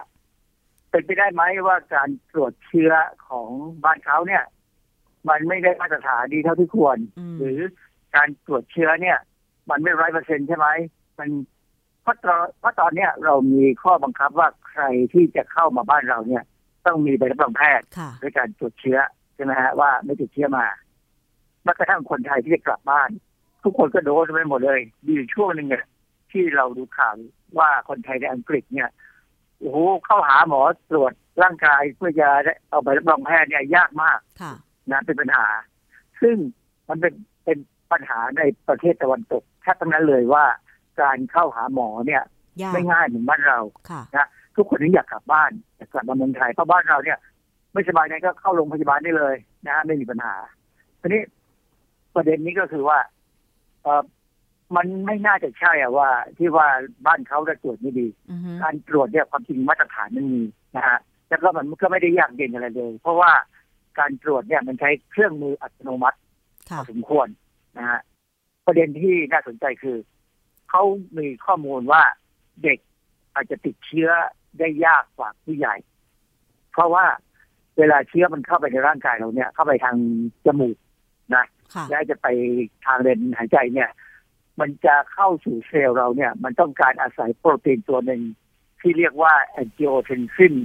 [0.92, 2.92] เป็นไปได้ไหมว่าการตรวจเชื้อ
[3.28, 3.50] ของ
[3.84, 4.44] บ้านเขาเนี่ย
[5.30, 7.60] มันไม่ได้มาตรฐานดีเท่าที่ควรอืมหรือ
[8.16, 9.18] การตรวจเชื้อเนี่ย
[9.70, 10.68] มันไม่ร้อยเปอร์เซ็นใช่ไหม
[11.20, 11.30] มัน
[12.02, 14.84] เพราะตอนเพราะตอนเนี้ยเรามีข้อบังคับว่าใคร
[15.14, 16.44] ที่จะเข้ามาบ้านเราเนี่ย
[16.86, 19.00] ต้องมีใบรับรองแพทย์ค่ะด้วยการตรวจเชื้อ
[19.36, 20.66] ใช่ไหมฮะว่าไม่ติดเชื้อมา
[21.64, 23.10] แม้กระทั่งคนไทยที่จะกลับบ้าน
[23.64, 25.86] ทุกคนก็โดนไปหมดเลยมีอยู่ช่วงหนึ่งเนี่ย
[26.32, 27.14] ที่เราดูข่าว
[27.60, 28.90] ว่าคนไทยในอังกฤษเนี่ย
[29.60, 34.54] โอ้โหเข้าหาหมอตรวจร่างกายเพื่อจะได้เอาใบรับรองแพทย์เนี่ยยากมากค่ะ
[34.92, 35.48] นะเป็นปัญหา
[36.22, 36.36] ซึ่ง
[36.90, 37.14] มันเป็น
[37.46, 37.58] เป็น
[37.92, 40.46] ปัญหาในประเทศตะวันตกแทบทั้งนั้นเลยว่า
[41.02, 42.24] การเข้าหาหมอเนี่ย
[42.62, 47.18] ยากไม่ง่ายเหมือนบ้านเราค่ะทุกคนนี่อยากกลับบ้านอยากกลับมาเมืองไทยเพราะบ้านเราเนี่ย
[47.74, 49.36] ไม่สบายใจก็เข้าโรงพยาบาลได้เลย
[49.66, 50.36] นะฮะไม่มีปัญหา
[51.02, 51.22] ทีนี้
[52.16, 53.00] ประเด็นนี้ก็คือว่า
[53.84, 54.04] เออ
[54.76, 56.68] มันไม่น่าจะใช่อะว่า ที่ว่า
[57.06, 60.42] บ้านเขาจะตรวจไม่ดีอือฮึการตรวจเนี่ยความจริงมาตรฐานมันมี
[60.76, 61.00] นะฮะ
[61.30, 63.32] แล้วก็มันก็ไม่ได้ยากเย็นอะไรเลย เพราะว่า
[64.00, 67.28] การตรวจเนี่ยมันใช้เครื่องมืออัตโนมัติพค่ะอสมควร
[67.78, 68.00] นะฮะ
[68.66, 69.98] ประเด็นที่น่าสนใจคือ
[70.70, 70.84] เขา
[71.18, 72.04] มีข้อมูลว่า
[72.64, 72.80] เด็ก
[73.34, 74.10] อาจจะติดเชื้อ
[74.60, 75.76] ได้ยากกว่าผู้ใหญ่
[76.74, 77.06] เพราะว่า
[77.78, 79.96] เวลาเชื้อมันเข้าไปในร่างกายเราเนี่ย เข้าไปทาง
[80.46, 80.78] จมูก
[81.36, 82.28] นะค่ะและจะไป
[82.86, 83.90] ทางเดินหายใจเนี่ย
[84.60, 88.22] มันจะเข้าสู่เซลล์เราเนี่ย มันต้องการอาศัยโปรตีนตัวหนึ่ง
[88.82, 90.56] ที่เรียกว่า angiotensin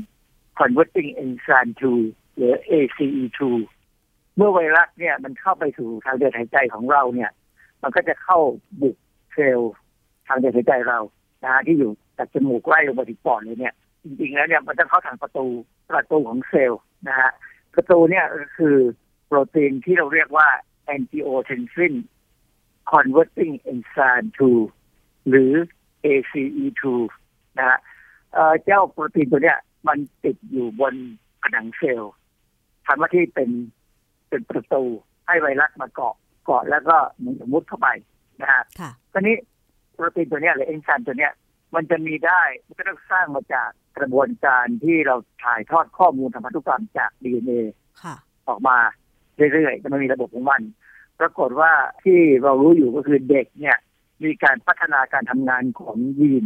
[0.60, 1.72] converting enzyme
[2.04, 3.40] 2 หรือ ACE2
[4.36, 7.30] เมื่อไวรัสเนี่ยมันเข้าไปสู่ทางเดินหายใจของเราเนี่ย
[7.82, 8.38] มันก็จะเข้า
[8.82, 8.96] บุก
[9.34, 9.72] เซลล์
[10.28, 10.98] ทางเดินหายใจเรา
[11.42, 13.74] นะฮะที่อยู่จากจมูกไล่ลงมาถึงปอดเลยเนี่ย
[14.04, 15.46] จริงๆแล้วเนี่ยมันต้องเข้าทางประตู
[15.90, 17.30] ประตูของเซลล์นะฮะ
[17.74, 18.76] ประตูเนี่ยก็คือ
[19.26, 20.48] โปรตีนที่เราเรียกว่า
[20.94, 21.94] angiotensin
[22.92, 24.28] converting enzyme
[24.78, 25.52] 2 หรือ
[26.04, 26.82] ACE2
[27.58, 27.78] นะฮะ
[28.32, 29.58] เอ่อเจ้าโปรตีนตัวเนี้ย
[29.88, 30.94] มันติดอยู่บน
[31.42, 32.14] ผนังเซลล์
[32.86, 33.50] ทำหน้าที่เป็น
[34.28, 34.82] เป็นประตู
[35.26, 36.14] ให้ไวรัสมาเกาะ
[36.44, 37.88] เกาะแล้วก็เหมันสมมุติเข้าไป
[38.40, 39.36] นะฮะค่ะตอนนี้
[39.94, 41.32] โปรตีนตัวเนี้ยหรือเอนไซม์ตัวเนี้ย
[41.74, 43.68] มันจะมีได้มันก็ต้องสร้างมาจาก
[43.98, 47.60] กระบวนการที่เราถ่ายทอดข้อมูลทางพันธุกรรมจาก DNA
[48.02, 48.14] ค่ะ
[48.48, 48.76] ออกมา
[49.52, 50.62] เรื่อยๆแต่มันมีระบบของมัน
[51.20, 51.72] ปรากฏว่า
[52.04, 53.76] ที่เรารู้อยู่ก็คือเด็กเนี่ย
[54.24, 56.44] มีการพัฒนาการทำงานของยีน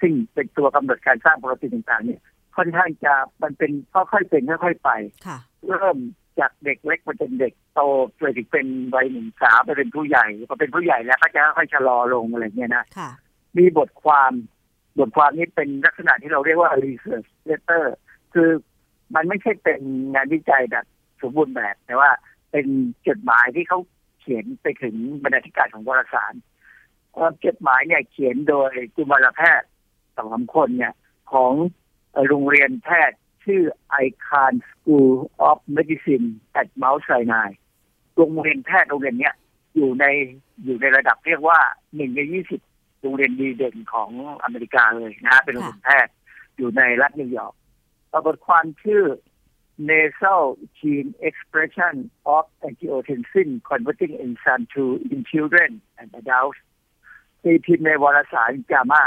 [0.00, 2.20] ซึ่งเป็นตัวกำหนดการสร้างโปรตีนต่างๆ เนี่ย
[2.56, 4.90] ค่อนข้างจะมันเป็นค่อยๆเป็นค่อยๆไป
[5.26, 5.96] ค่ะเริ่ม
[6.40, 7.80] จากเด็กเล็กมาเป็นเด็กโต
[8.18, 13.10] ไปถึงเป็นวัยหนุ่มสาวไปเป็นผู้ใหญ่พอเป็นผู้ใหญ่แล้วก็จะค่อยๆชะลอลงอะไรเงี้ยนะค่ะ
[13.58, 14.32] มีบทความ
[14.98, 17.84] บทความนี้เป็นลักษณะที่เราเรียกว่า research letter
[18.34, 18.50] คือ
[19.14, 19.80] มันไม่ใช่เป็น
[20.14, 20.84] งานวิจัยแบบ
[21.22, 22.10] สมบูรณ์แบบ แต่ว่า
[22.50, 22.66] เป็น
[23.06, 23.78] จดหมายที่เขา
[24.22, 26.34] เขียนไปถึงบรรณาธิการของวารสาร
[27.12, 29.68] เอ่อจดหมายเนี่ยเขียนโดยกุมารแพทย์
[30.16, 30.92] สองสาคนเนี่ย
[31.32, 31.52] ของ
[32.28, 33.62] โรงเรียนแพทย์ชื่อ
[34.04, 35.12] Icahn School
[35.48, 36.26] of Medicine
[36.60, 37.50] at Mount Sinai
[38.16, 39.34] โรงเรียนแพทย์โรงเรียนเนี้ย
[39.74, 40.04] อยู่ใน
[40.64, 41.58] อยู่ในระดับเรียกว่า
[41.96, 42.60] หนึ่งในยี่สิบ
[43.00, 44.10] โรงเรียนดีเด่นของ
[44.42, 46.12] อเมริกาเลยนะฮะเป็นโรงเรียนแพทย์
[46.56, 47.54] อยู่ในรัฐนิวยอร์ก
[48.12, 49.04] ปรากฏความชื่อ
[49.78, 56.60] nasal gene expression of angiotensin converting enzyme 2 in children and adults
[57.42, 59.04] ตีพิมพ์ในวารสาร JAMA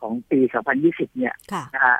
[0.00, 0.40] ของปี
[0.78, 1.98] 2020 เนี่ยค่ะนะฮะ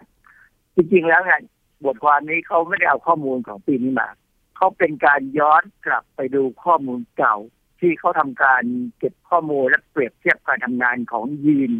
[0.75, 1.41] จริงๆแล้วเนี่ย
[1.85, 4.09] บทความนี้เขาไม่ได้เอาข้อมูลของปีนี้มา
[4.57, 7.37] เขาเป็นการย้อนกลับไปดูข้อมูลเก่า
[7.81, 8.63] ที่เขาทำการ
[8.99, 11.73] เก็บข้อมูลและเปรียบเทียบการทำงานของยีน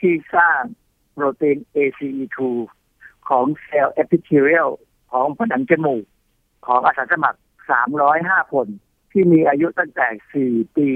[0.00, 0.60] ที่สร้าง
[1.12, 2.38] โปรตีน ACE2
[3.28, 4.68] ของเซลล์ epithelial
[5.12, 6.04] ของผนังจมูก
[6.66, 7.38] ของอาสาสมัคร
[7.94, 8.66] 305 คน
[9.12, 10.88] ที่มีอายุตั้งแต่ 4 ปี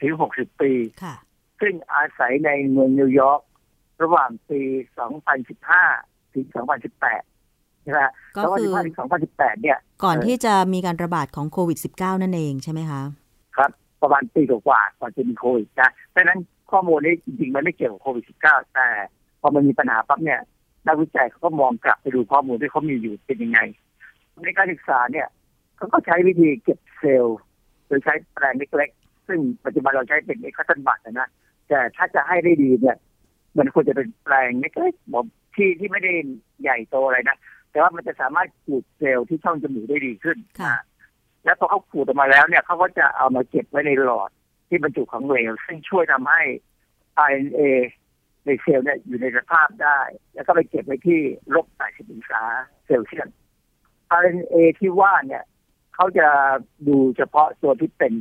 [0.00, 1.14] ถึง 60 ปีค่ะ
[1.60, 3.40] ซึ่งอาศัยในเมืองนิวยอร์ก
[4.02, 4.60] ระหว่างปี
[5.46, 6.46] 2015 ถึง
[7.14, 8.00] 2018ใช่ไหม
[8.36, 8.96] ก็คือ2015 ถึง
[9.30, 13.00] 2018 เนี่ย ก่อนเออที่จะมีการระบาดของโควิด -19 นั่นเองใช่ไหมคะ
[13.56, 13.70] ครับ
[14.02, 16.38] ประมาณปีกว่าๆก่อนจะมีโควิดนะดังนั้น
[16.70, 18.88] ข้อมูลนี้จริงๆ มันไม่เกี่ยวกับโควิด -19 แต่
[19.40, 20.40] พอมันมีปัญหาปั๊บเนี่ย
[20.86, 23.60] นักวิจัยเขาก็มองกลับไปดูข้อมูลที่เขามีอยู่เป็นยังไง
[24.44, 25.28] ในการศึกษาเนี่ย
[25.76, 27.38] เขาก็ใช้วิธีเก็บเซลล์
[27.86, 31.28] โดยใช้แปลงเล็กๆซึ่งปัจจุบันเราใช้เป็นเอ็กซ์ตันบัตนะ
[31.68, 32.96] แต่ถ้าจะให้ได้ดีเนี่ย
[33.58, 35.24] มันควรจะเป็นแปลงเล็กๆบอก
[35.54, 36.12] ที่ที่ไม่ได้
[36.62, 37.36] ใหญ่โตอะไรนะ
[37.70, 40.84] แต่ว่ามันจะสามารถขูดเซลล์ที่ช่องจมูกได้ดีขึ้นค่ะนะ
[41.44, 44.30] แล้วพอเขาขูดออกมาแล้วเนี่ยเขาก็จะเอามาเก็บไว้ในหลอด
[44.68, 46.40] ที่บรรจุของเหลวซึ่งช่วยทำให้
[47.28, 47.60] RNA
[48.46, 50.00] ในเซลล์เนี่ยอยู่ในสภาพได้
[50.34, 51.20] แล้วก็ไปเก็บไว้ที่
[51.54, 52.42] ลบ80องศา
[52.86, 53.28] เซลเซียส
[54.22, 55.44] RNA ที่ว่าเนี่ย
[55.94, 56.28] เขาจะ
[56.88, 58.12] ดูเฉพาะตัวที่เป็น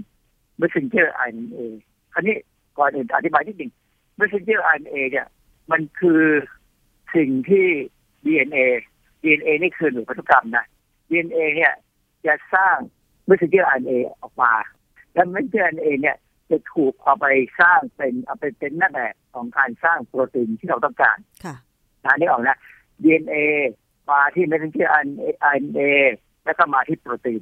[0.62, 1.60] messenger RNA
[2.14, 2.36] คราวนี้
[2.78, 3.72] ก่อนอื่นอธิบายนิดหนึ่ง
[4.20, 5.28] messenger RNA เนี่ย
[5.72, 6.24] มันคือ
[7.16, 7.68] สิ่งที่
[8.26, 8.60] DNA
[9.22, 10.66] DNA นี่คือหน่วยพันธุกรรมนะ
[11.10, 11.74] DNA เนี่ย
[12.26, 12.78] จะสร้าง
[13.30, 14.54] messenger RNA ออกมา
[15.14, 16.18] แล้ว messenger RNA เนี่ย
[16.54, 17.26] จะถูกเอาไป
[17.62, 21.56] สร้างเป็นเอาไปเป็นหน้าแบบของการสร้างโปรตีนที่เราต้องการค่ะ
[22.04, 22.58] อันนี้ออกนะ
[23.04, 23.36] DNA
[24.10, 25.82] มาที่ messenger RNA
[26.46, 27.42] แล้วก็มาที่โปรตีน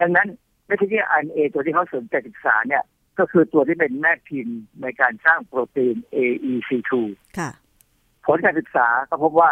[0.00, 0.28] ดังนั้น
[0.68, 2.82] messenger RNA ตัวที่เขาสนใจศึกษาเนี่ย
[3.18, 6.92] ก็คือตัวที่เป็นแม่พิมพ์ในการสร้างโปรตีน AEC2
[7.38, 7.50] ค่ะ
[8.26, 9.50] ผลการศึกษาก็พบว่า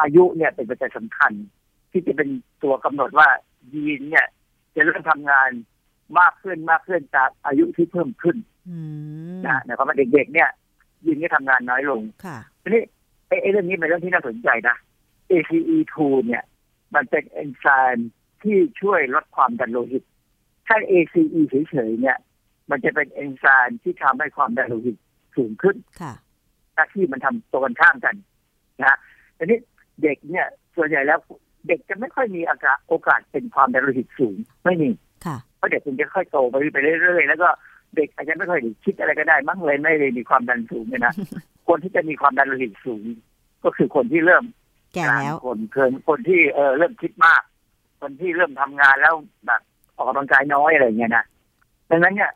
[0.00, 1.32] อายุเนี่ยเป็นปัจจัยสำคัญ
[1.90, 2.28] ที่จะเป็น
[2.62, 3.28] ตัวกำหนดว่า
[3.72, 4.26] ยีนเนี่ย
[4.74, 5.50] จะเริ่มทำงาน
[6.18, 8.36] มากขึ้นมากขึ้นจากอายุที่เพิ่มขึ้น
[8.68, 8.76] อื
[9.36, 10.50] มนะหมายความว่าเด็กๆเนี่ย
[11.04, 12.82] ยีนก็ทำงานน้อยลงค่ะทีนี้
[13.28, 14.76] ไอ้ไอ้เรื่องนี้เป็นเรื่องที่น่าสนใจนะ
[15.30, 15.96] ACE2
[16.26, 16.44] เนี่ย
[16.94, 18.10] มันเป็นเอนไซม์
[18.42, 20.04] ที่ช่วยลดความดันโลหิต
[20.66, 22.18] ถ้า ACE เฉยๆเนี่ย
[22.70, 24.96] มันจะเป็นเอนไซม์ที่ทำให้ความดันโลหิต
[25.36, 26.12] สูงขึ้นค่ะ
[26.74, 28.14] หน้าที่มันทำตรงกันข้ามกัน
[28.80, 28.98] นะฮะ
[29.38, 29.58] ทีนี้
[30.02, 30.46] เด็กเนี่ย
[30.76, 31.18] ส่วนใหญ่แล้ว
[31.66, 34.90] เด็กจะไม่ค่อยมีอาการโอกาสเป็นความดันโลหิตสูงไม่มี
[35.26, 37.48] ค่ะเพ ราะเด็กมันจะค่อยโตไปไปเรื่อยๆแล้วก็
[37.96, 41.14] เด็กอาจจะไม่ค่อยได้คิดอะไรก็ได้มั้งเลยไม่ได้มีความดันสูงเนี่ยนะ
[41.68, 43.04] คนที่จะมีความดันโลหิตสูง
[43.64, 44.44] ก็คือคนที่เริ่ม
[44.94, 47.42] แก่แล้วคนเกินคนที่เออเริ่มคิดมาก
[48.00, 49.14] คนที่เริ่มทำงานแล้ว
[49.46, 49.60] แบบ
[49.96, 51.24] ออกกำลังกายน้อยอะไรอย่างเงี้ยนะ
[51.90, 52.32] ดังนั้นเนี่ย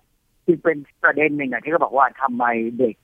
[0.46, 2.44] จึงเป็นประเด็นหนึ่งอะที่เขาบอกว่าทำไม
[2.78, 2.94] เด็ก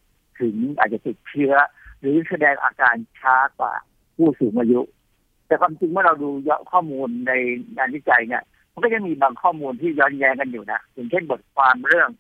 [0.41, 1.55] ถึงอาจจะติดเชื้อ
[2.01, 3.73] หรือแสดงอาการช้ากว่า
[4.17, 4.81] ผู้สูงอายุ
[5.47, 7.33] แต่ความจริงเมื่อเราดูยอดข้อมูลใน
[7.77, 8.43] งานวิจัยเนี่ย
[8.75, 12.11] มันก็ยังมีบางข้อมูลที่ย้อนแย้งกันอยู่นะอย่างเช่นบทความเรื่อง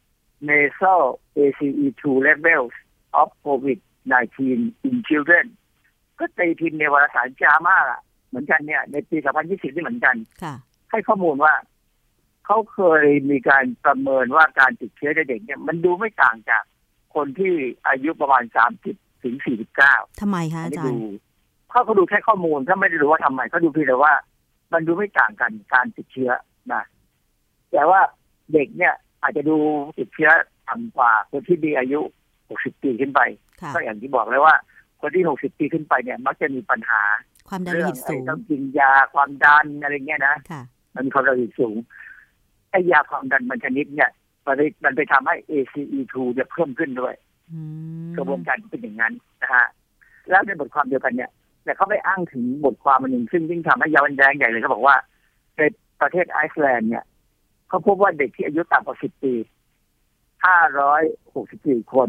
[0.49, 1.03] nasal
[1.37, 2.75] ACE2 levels
[3.21, 4.39] of COVID-19
[4.89, 5.47] in children
[6.19, 10.55] ก็ตีพิมพ์ในวารสารจามาอะเหมือนกันเนี่ย ในปี 2020 นี่เหมือนกันค่ะ
[10.91, 11.55] ให้ข้อมูลว่า
[12.47, 16.63] เขาเคยมีการประเมินว่าการติดเชื้อในเด็กเนี่ย มันดูไม่ต่างจาก
[17.15, 17.53] คนที่
[17.89, 18.45] อายุประมาณ
[18.85, 19.37] 30 ถึง
[19.79, 21.19] 49ทำไมคะอันอานี้จารดูย์
[21.71, 24.15] เขาก็ดูแค่ข้อมูลถ้าไม่ได้รู้ว่าทำไมเขาดูเพียงแต่ว่า
[24.75, 26.31] มันดูไม่ต่างกันการติดเชื้อ
[26.72, 26.85] นะ
[27.72, 28.01] แต่ว่า
[28.53, 29.57] เด็กเนี่ย อาจจะดู
[29.99, 30.31] ติดเชื้อ
[30.68, 32.01] ต่ำกว่าคนที่มีอายุ
[32.41, 33.20] 60 ปีขึ้นไป
[33.61, 34.55] ค่ะก็อย่างที่บอกเลยว่า
[35.01, 37.03] คนที่ 60 ปีขึ้นไปเนี่ย มักจะมีปัญหา
[37.49, 40.62] ความดันโลเรื่หิตไอ้สูงต้องกินยาความดันอะไรเงี้ยนะค่ะ
[40.95, 41.77] มันมีความดันโลหิตสูง
[42.70, 44.11] ไอ้ยาความดันมันชนิดเนี่ย
[44.47, 47.14] มันไปมันไปทำให้ ACE2 เนี่ยเพิ่มขึ้นด้วย
[47.53, 47.61] อื
[48.07, 49.12] มกระบวนการเป็นอย่างนั้น
[49.43, 49.66] นะฮะ
[50.31, 51.31] แล้วในบทความเดียวกันเนี่ย
[51.65, 54.97] แต่เขาไปอ้างถึงบทความมันหนึ่งซึ่งยิ่งทำให้ย้อนแย้งใหญ่เลยเขาบอกว่า
[55.57, 55.61] ใน
[56.01, 57.05] ประเทศไอซ์แลนด์เนี่ย
[57.69, 59.35] เขาพบว่าเด็กที่อายุต่ำกว่า10ปี
[61.03, 61.97] 564 ค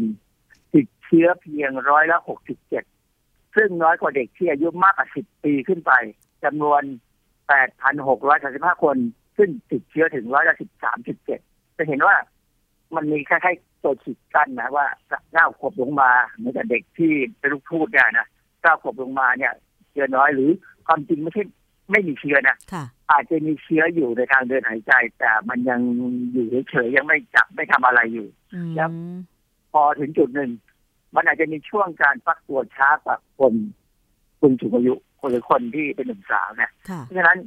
[0.74, 2.18] ติดเชื้อเพียงร้อยละ
[2.86, 5.92] 67 ซึ่งน้อยกว่าเด็กที่อายุมากกว่า 10 ปีขึ้นไป
[6.44, 6.82] จำนวน
[7.62, 8.96] 8,635 คน
[9.36, 10.54] ซึ่งติดเชื้อถึงร้อยละ
[11.16, 12.16] 13.7 จะเห็นว่า
[12.94, 14.86] มันมีคล้ายๆตัวขีดกั้นนะว่า
[15.32, 18.28] เก้าขวบลงมาเหมือนกับเด็กที่เป็นลูกพูดเนี่ยนะ
[18.66, 19.52] ก้าขวบลงมาเนี่ย
[19.90, 20.50] เชื้อน้อยหรือ
[20.86, 21.44] ความจริงไม่ใช่
[21.90, 25.80] ไม่มีเชื้อนะค่ะอาจจะมีเชื้ออยู่ในทางเดินหายใจ แต่มันยัง
[26.32, 28.90] อยู่เฉยๆยังไม่จับไม่ทำอะไรอยู่อืมครับ
[29.72, 30.50] พอถึงจุดหนึ่ง
[31.14, 33.54] มันอาจจะมีช่วงการฟักตัวช้ากว่าคน
[34.40, 37.38] คนสูงอายุคนหรือคนที่เป็นหนุ่มสาวเนี่ยค่ะเพราะฉะนั้น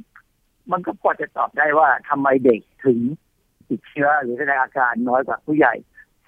[0.72, 2.98] มันก็พอจะตอบได้ว่าทำไมเด็กถึง
[3.68, 5.74] ติดเชื้อหรือแสดงอาการน้อยกว่าผู้ใหญ่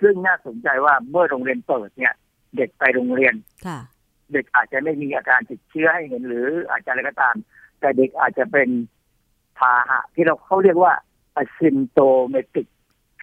[0.01, 2.15] ซึ่งน่าสนใจว่าเมื่อโรงเรียนเปิดเนี่ย
[2.57, 3.35] เด็กไปโรงเรียน
[3.67, 3.79] ค่ะ
[4.33, 7.37] เด็กอาจจะไม่มีอาการติดเชื้อให้เห็นหรืออาจจะอะไรก็ตาม
[7.81, 8.69] แต่เด็กอาจจะเป็น
[9.59, 10.93] พาหะที่เราเขาเรียกว่า
[11.43, 12.67] asymptomatic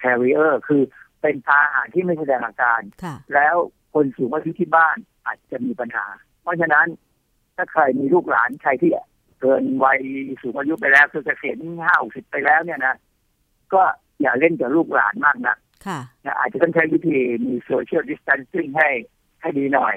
[0.02, 0.82] carrier คือ
[1.22, 3.56] เป็นพาหะที่ไม่แสดงอาการค่ะแล้ว
[3.94, 6.06] คนสูงอายุที่บ้านอาจจะมีปัญหา
[6.42, 6.88] เพราะฉะนั้น
[7.56, 8.92] ถ้าใครมีลูกหลานใครที่
[9.40, 10.00] เกินวัย
[10.42, 12.96] สูงอายุไปแล้วคือเกษียณห้าสิบไปแล้วเนี่ยนะ
[13.74, 13.82] ก็
[14.22, 18.90] อย่าเล่นกับลูกหลานมากนะค่ะนะอาจจะต้องใช้วิธีมีโซเชียลดิส a ทนซิ่งให้
[19.42, 19.96] ให้ดีหน่อย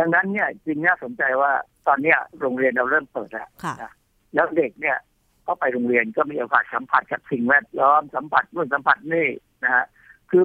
[0.00, 1.52] ดังนั้นเนี่ยจริงน่าสนใจว่า
[1.86, 3.92] ตอนเนี้ยโรงเรียนเราเริ่มเปิดแล้วค่ะนะ
[4.34, 4.98] แล้วเด็กเนี่ย
[5.42, 9.28] เขาไปโรงเรียนก็มีโอกาสสัมผัสกับสิ่งแวดล้อมสัมผัสนู่นสัมผัสนี่
[9.64, 9.84] นะฮะ
[10.30, 10.42] คือ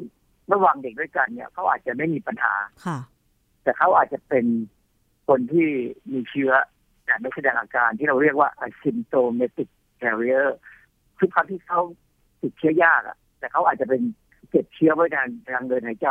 [0.54, 2.54] ระหว่างเด็กด้วยกันเนี่ยเขาอาจจะไม่มีปัญหา
[2.86, 2.98] ค่ะ
[3.64, 4.46] แต่เขาอาจจะเป็น
[5.28, 5.70] คนที่
[6.12, 6.52] มีเชื้อ
[7.06, 9.70] แต่ไม่แสดงอาการที่เราเรียกว่า asymptomatic
[10.02, 10.48] carrier
[11.18, 11.82] คือความที่เขา
[12.42, 14.02] ติดเชื้อยากอะแต่เขาอาจจะเป็น
[14.50, 16.10] เก็บเชื้อไว้ทางทางเดินหายใจ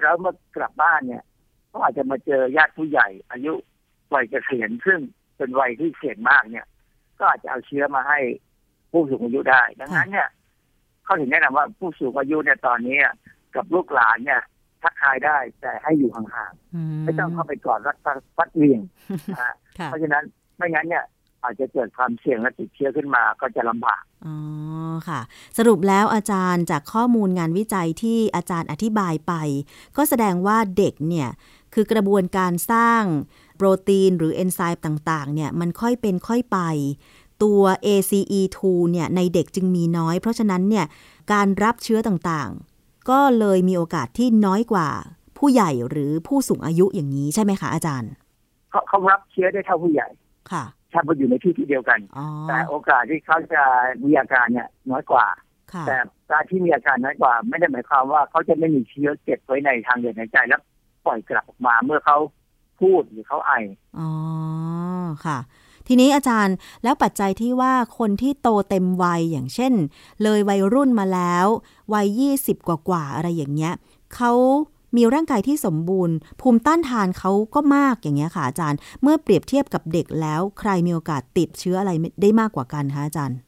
[0.00, 1.22] แล้วเมื่อกลับบ้านเนี่ย
[1.76, 3.52] เขาอาจจะมาเจอญาติผู้ใหญ่ อายุ
[4.14, 4.98] วัยเกษียณซึ่ง
[5.36, 6.66] เป็นวัยที่เสี่ยงมากเนี่ย
[7.18, 8.18] ก็อาจจะเอาเชื้อมาให้
[8.90, 10.28] ผู้สูงอายุได้ ดังนั้นเนี่ย
[11.04, 12.98] เขาถึงแนะนำว่าผู้สูงอายุเนี่ยตอนนี้
[13.54, 14.42] กับลูกหลานเนี่ย
[14.82, 17.96] ทักทายได้แต่ให้อยู่ห่างๆไม่ต้องเข้าไปกอดรัด
[18.36, 18.80] ฟัดเวียง
[19.30, 20.24] นะฮะค่ะเพราะฉะนั้น
[20.56, 21.04] ไม่งั้นเนี่ย
[21.42, 24.36] อาจจะเกิดความเสี่ยงและติดเชื้อขึ้นมาก็จะลำบากอ๋อ
[25.08, 25.20] ค่ะ
[25.58, 29.32] สรุปแล้วอาจารย์จากข้อมูลงานวิจัยที่อาจารย์อธิบายไป
[29.96, 31.28] ก็แสดงว่าเด็กเนี่ย
[31.78, 33.02] คือกระบวนการสร้าง
[33.56, 36.58] โปรตีนหรือเอนไซม์ต่างๆเนี่ยมันค่อยเป็นค่อยไป
[37.42, 38.58] ตัว ACE2
[38.90, 40.86] เนี่ยในเด็กจึงมีน้อย เพราะฉะนั้นเนี่ย
[41.32, 44.88] การรับเชื้อต่างๆ ก็เลยมีโอกาสที่น้อยกว่า
[45.38, 48.10] ผู้ใหญ่หรือผู้สูงอายุอย่างนี้ใช่ไหมคะอาจารย์
[48.70, 50.08] เขาเขารับเชื้อได้เท่าผู้ใหญ่
[50.52, 53.62] ค่ะถ้าเขาอยู่ในที่ที่เดียวกันอ๋อแต่โอกาสที่เขาจะ
[54.04, 55.26] มีอาการเนี่ยน้อยกว่า
[55.72, 55.96] ค่ะแต่
[56.30, 60.62] การที่มีอาการน้อยกว่า ไม่ได้หมายความว่าเขาจะไม่มีเชื้อเก็บไว้ในทางเดินหายใจแล้ว
[61.06, 62.18] ปล่อยกลับออกมาเมื่อเขา
[62.80, 63.52] พูดหรือเขาไอ
[63.98, 64.10] อ๋อ
[65.26, 65.38] ค่ะ
[65.86, 69.72] ทีนี้อาจารย์แล้วปัจจัยที่ว่าคนที่โตเต็มวัยอย่างเช่น
[70.22, 71.46] เลยวัยรุ่นมาแล้ว
[71.94, 73.72] วัย20กว่ากว่าๆอะไรอย่างเงี้ย
[74.14, 74.32] เขา
[74.96, 81.92] มีร่างกายที่สมบูรณ์ ภูมิต้านทานเขาก็มากอย่างเงี้ยค่ะอาจารย์ เมื่อเปรียบเทียบกับเด็กแล้ว ใครมีโอกาสติดเชื้ออะไร
[82.22, 83.38] ได้มากกว่ากันคะอาจารย์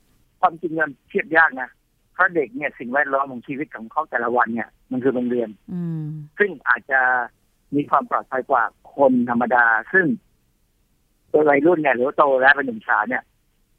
[0.40, 1.68] ความจริงมันเทียบยากนะ
[2.14, 6.04] เพราะเด็กเนี่ยสิ่งแวดล้อมของชีวิตของเขาแต่ละวันเนี่ย มันคือโรงเรียน อืม
[6.38, 7.00] ซึ่งอาจจะ
[7.74, 8.62] มีความปลอดภัยกว่า
[8.96, 10.06] คนธรรมดา ซึ่ง
[11.32, 13.22] ตัววัยรุ่นเนี่ยหรือว่าโตแล้วเป็นหนุ่มสาวเนี่ย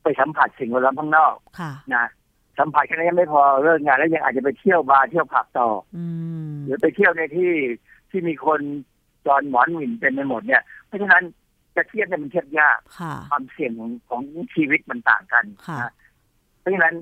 [0.04, 2.06] ไปสัมผัสสิ่งแวดล้อมข้างนอกค่ะนะ
[2.60, 6.06] สัมผัสแค่นั้นยังไม่พอเลิกงานแล้วยังอาจจะไปเที่ยวบาร์เที่ยวผับต่อ อื
[6.52, 7.52] มหรือไปเที่ยวในที่
[8.10, 8.62] ที่มีคน
[9.26, 11.24] จอนหมอนหมิ่นเป็นไปหมดเนี่ย เพราะฉะนั้น
[11.76, 14.22] จะเทียบเนี่ยมันเทียบยากค่ะความเสี่ยงของของ
[14.56, 15.92] ชีวิตมันต่างกันค่ะนะ
[16.60, 16.96] เพราะฉะนั้น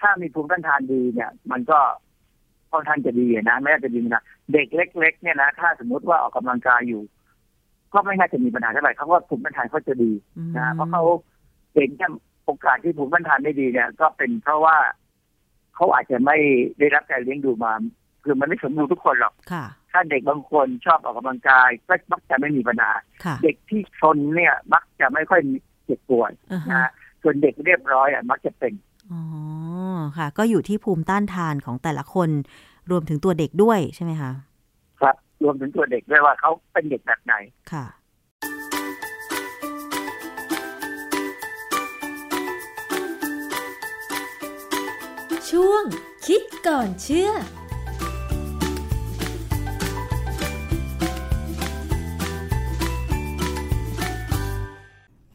[0.00, 1.78] ถ้ามีภูมิต้านทานดีเนี่ย มันก็
[2.76, 4.22] ค่อนข้างจะดีนะไม่น่าจะดีนะ
[4.52, 7.02] เด็กเล็ก ๆ เนี่ยนะถ้าสมมติว่าออกกำลังกายอยู่
[7.92, 11.02] ก็ไม่น่าจะมีปัญหาเท่าไหร่เขาว่าภูมิต้านทานเขาจะดีอืมนะเพราะเขา
[11.74, 12.10] เด็กเนี่ย
[12.44, 14.76] โอกาสที่ภูมิต้านทานไม่ดีเนี่ย ก็เป็นเพราะว่า
[15.74, 16.36] เขาอาจจะไม่
[16.78, 17.72] ได้รับการเลี้ยงดูมา
[18.24, 22.92] คือมันไม่สมบูรณ์ทุกคนหรอกค่ะถ้าเด็กบางคนชอบออกกำลังกายก็มักจะไม่มีปัญหา
[23.24, 25.40] ค่ะเด็กที่ชนเนี่ย มักจะไม่ค่อย
[25.84, 26.90] เจ็บป่วยอ่าฮะนะฮะ
[27.22, 28.72] ส่วนเด็กเรียบร้อยอะมักจะเป็น
[29.12, 29.22] อ๋อ
[30.18, 32.30] ค่ะ ก็อยู่ที่ภูมิต้านทานของแต่ละคน
[32.90, 34.30] รวมถึงตัวเด็กด้วยใช่ไหมคะ
[35.00, 37.34] ครับ รวมถึงตัวเด็กด้วยว่าเขาเป็นเด็กแบบไหน
[37.72, 37.84] ค่ะ
[45.50, 45.84] ช่วง
[46.26, 47.30] คิดก่อนเชื่อ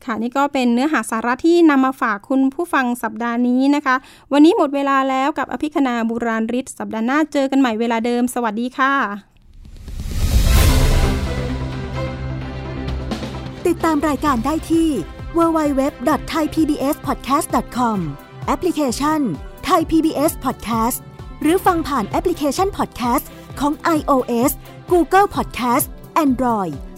[0.06, 3.96] ค่ะนี่ก็เป็นเนื้อหาสาระที่นำมาฝากคุณผู้ฟังสัปดาห์นี้นะคะ
[4.32, 8.94] วันนี้หมดเวลาแล้วกับอภิคณาบุราริศสัปดาห์หน้าเจอกันใหม่เวลาเดิม สวัสดีค่ะ
[13.68, 14.90] ติดตามรายการได้ที่
[15.38, 17.98] www.thaipbspodcast.com
[18.48, 19.20] แอปพลิเคชัน
[19.68, 20.98] Thai PBS Podcast
[21.42, 23.26] หรือฟังผ่านแอปพลิเคชัน Podcast
[23.60, 24.52] ของ iOS
[24.92, 25.86] Google Podcast
[26.26, 26.76] Android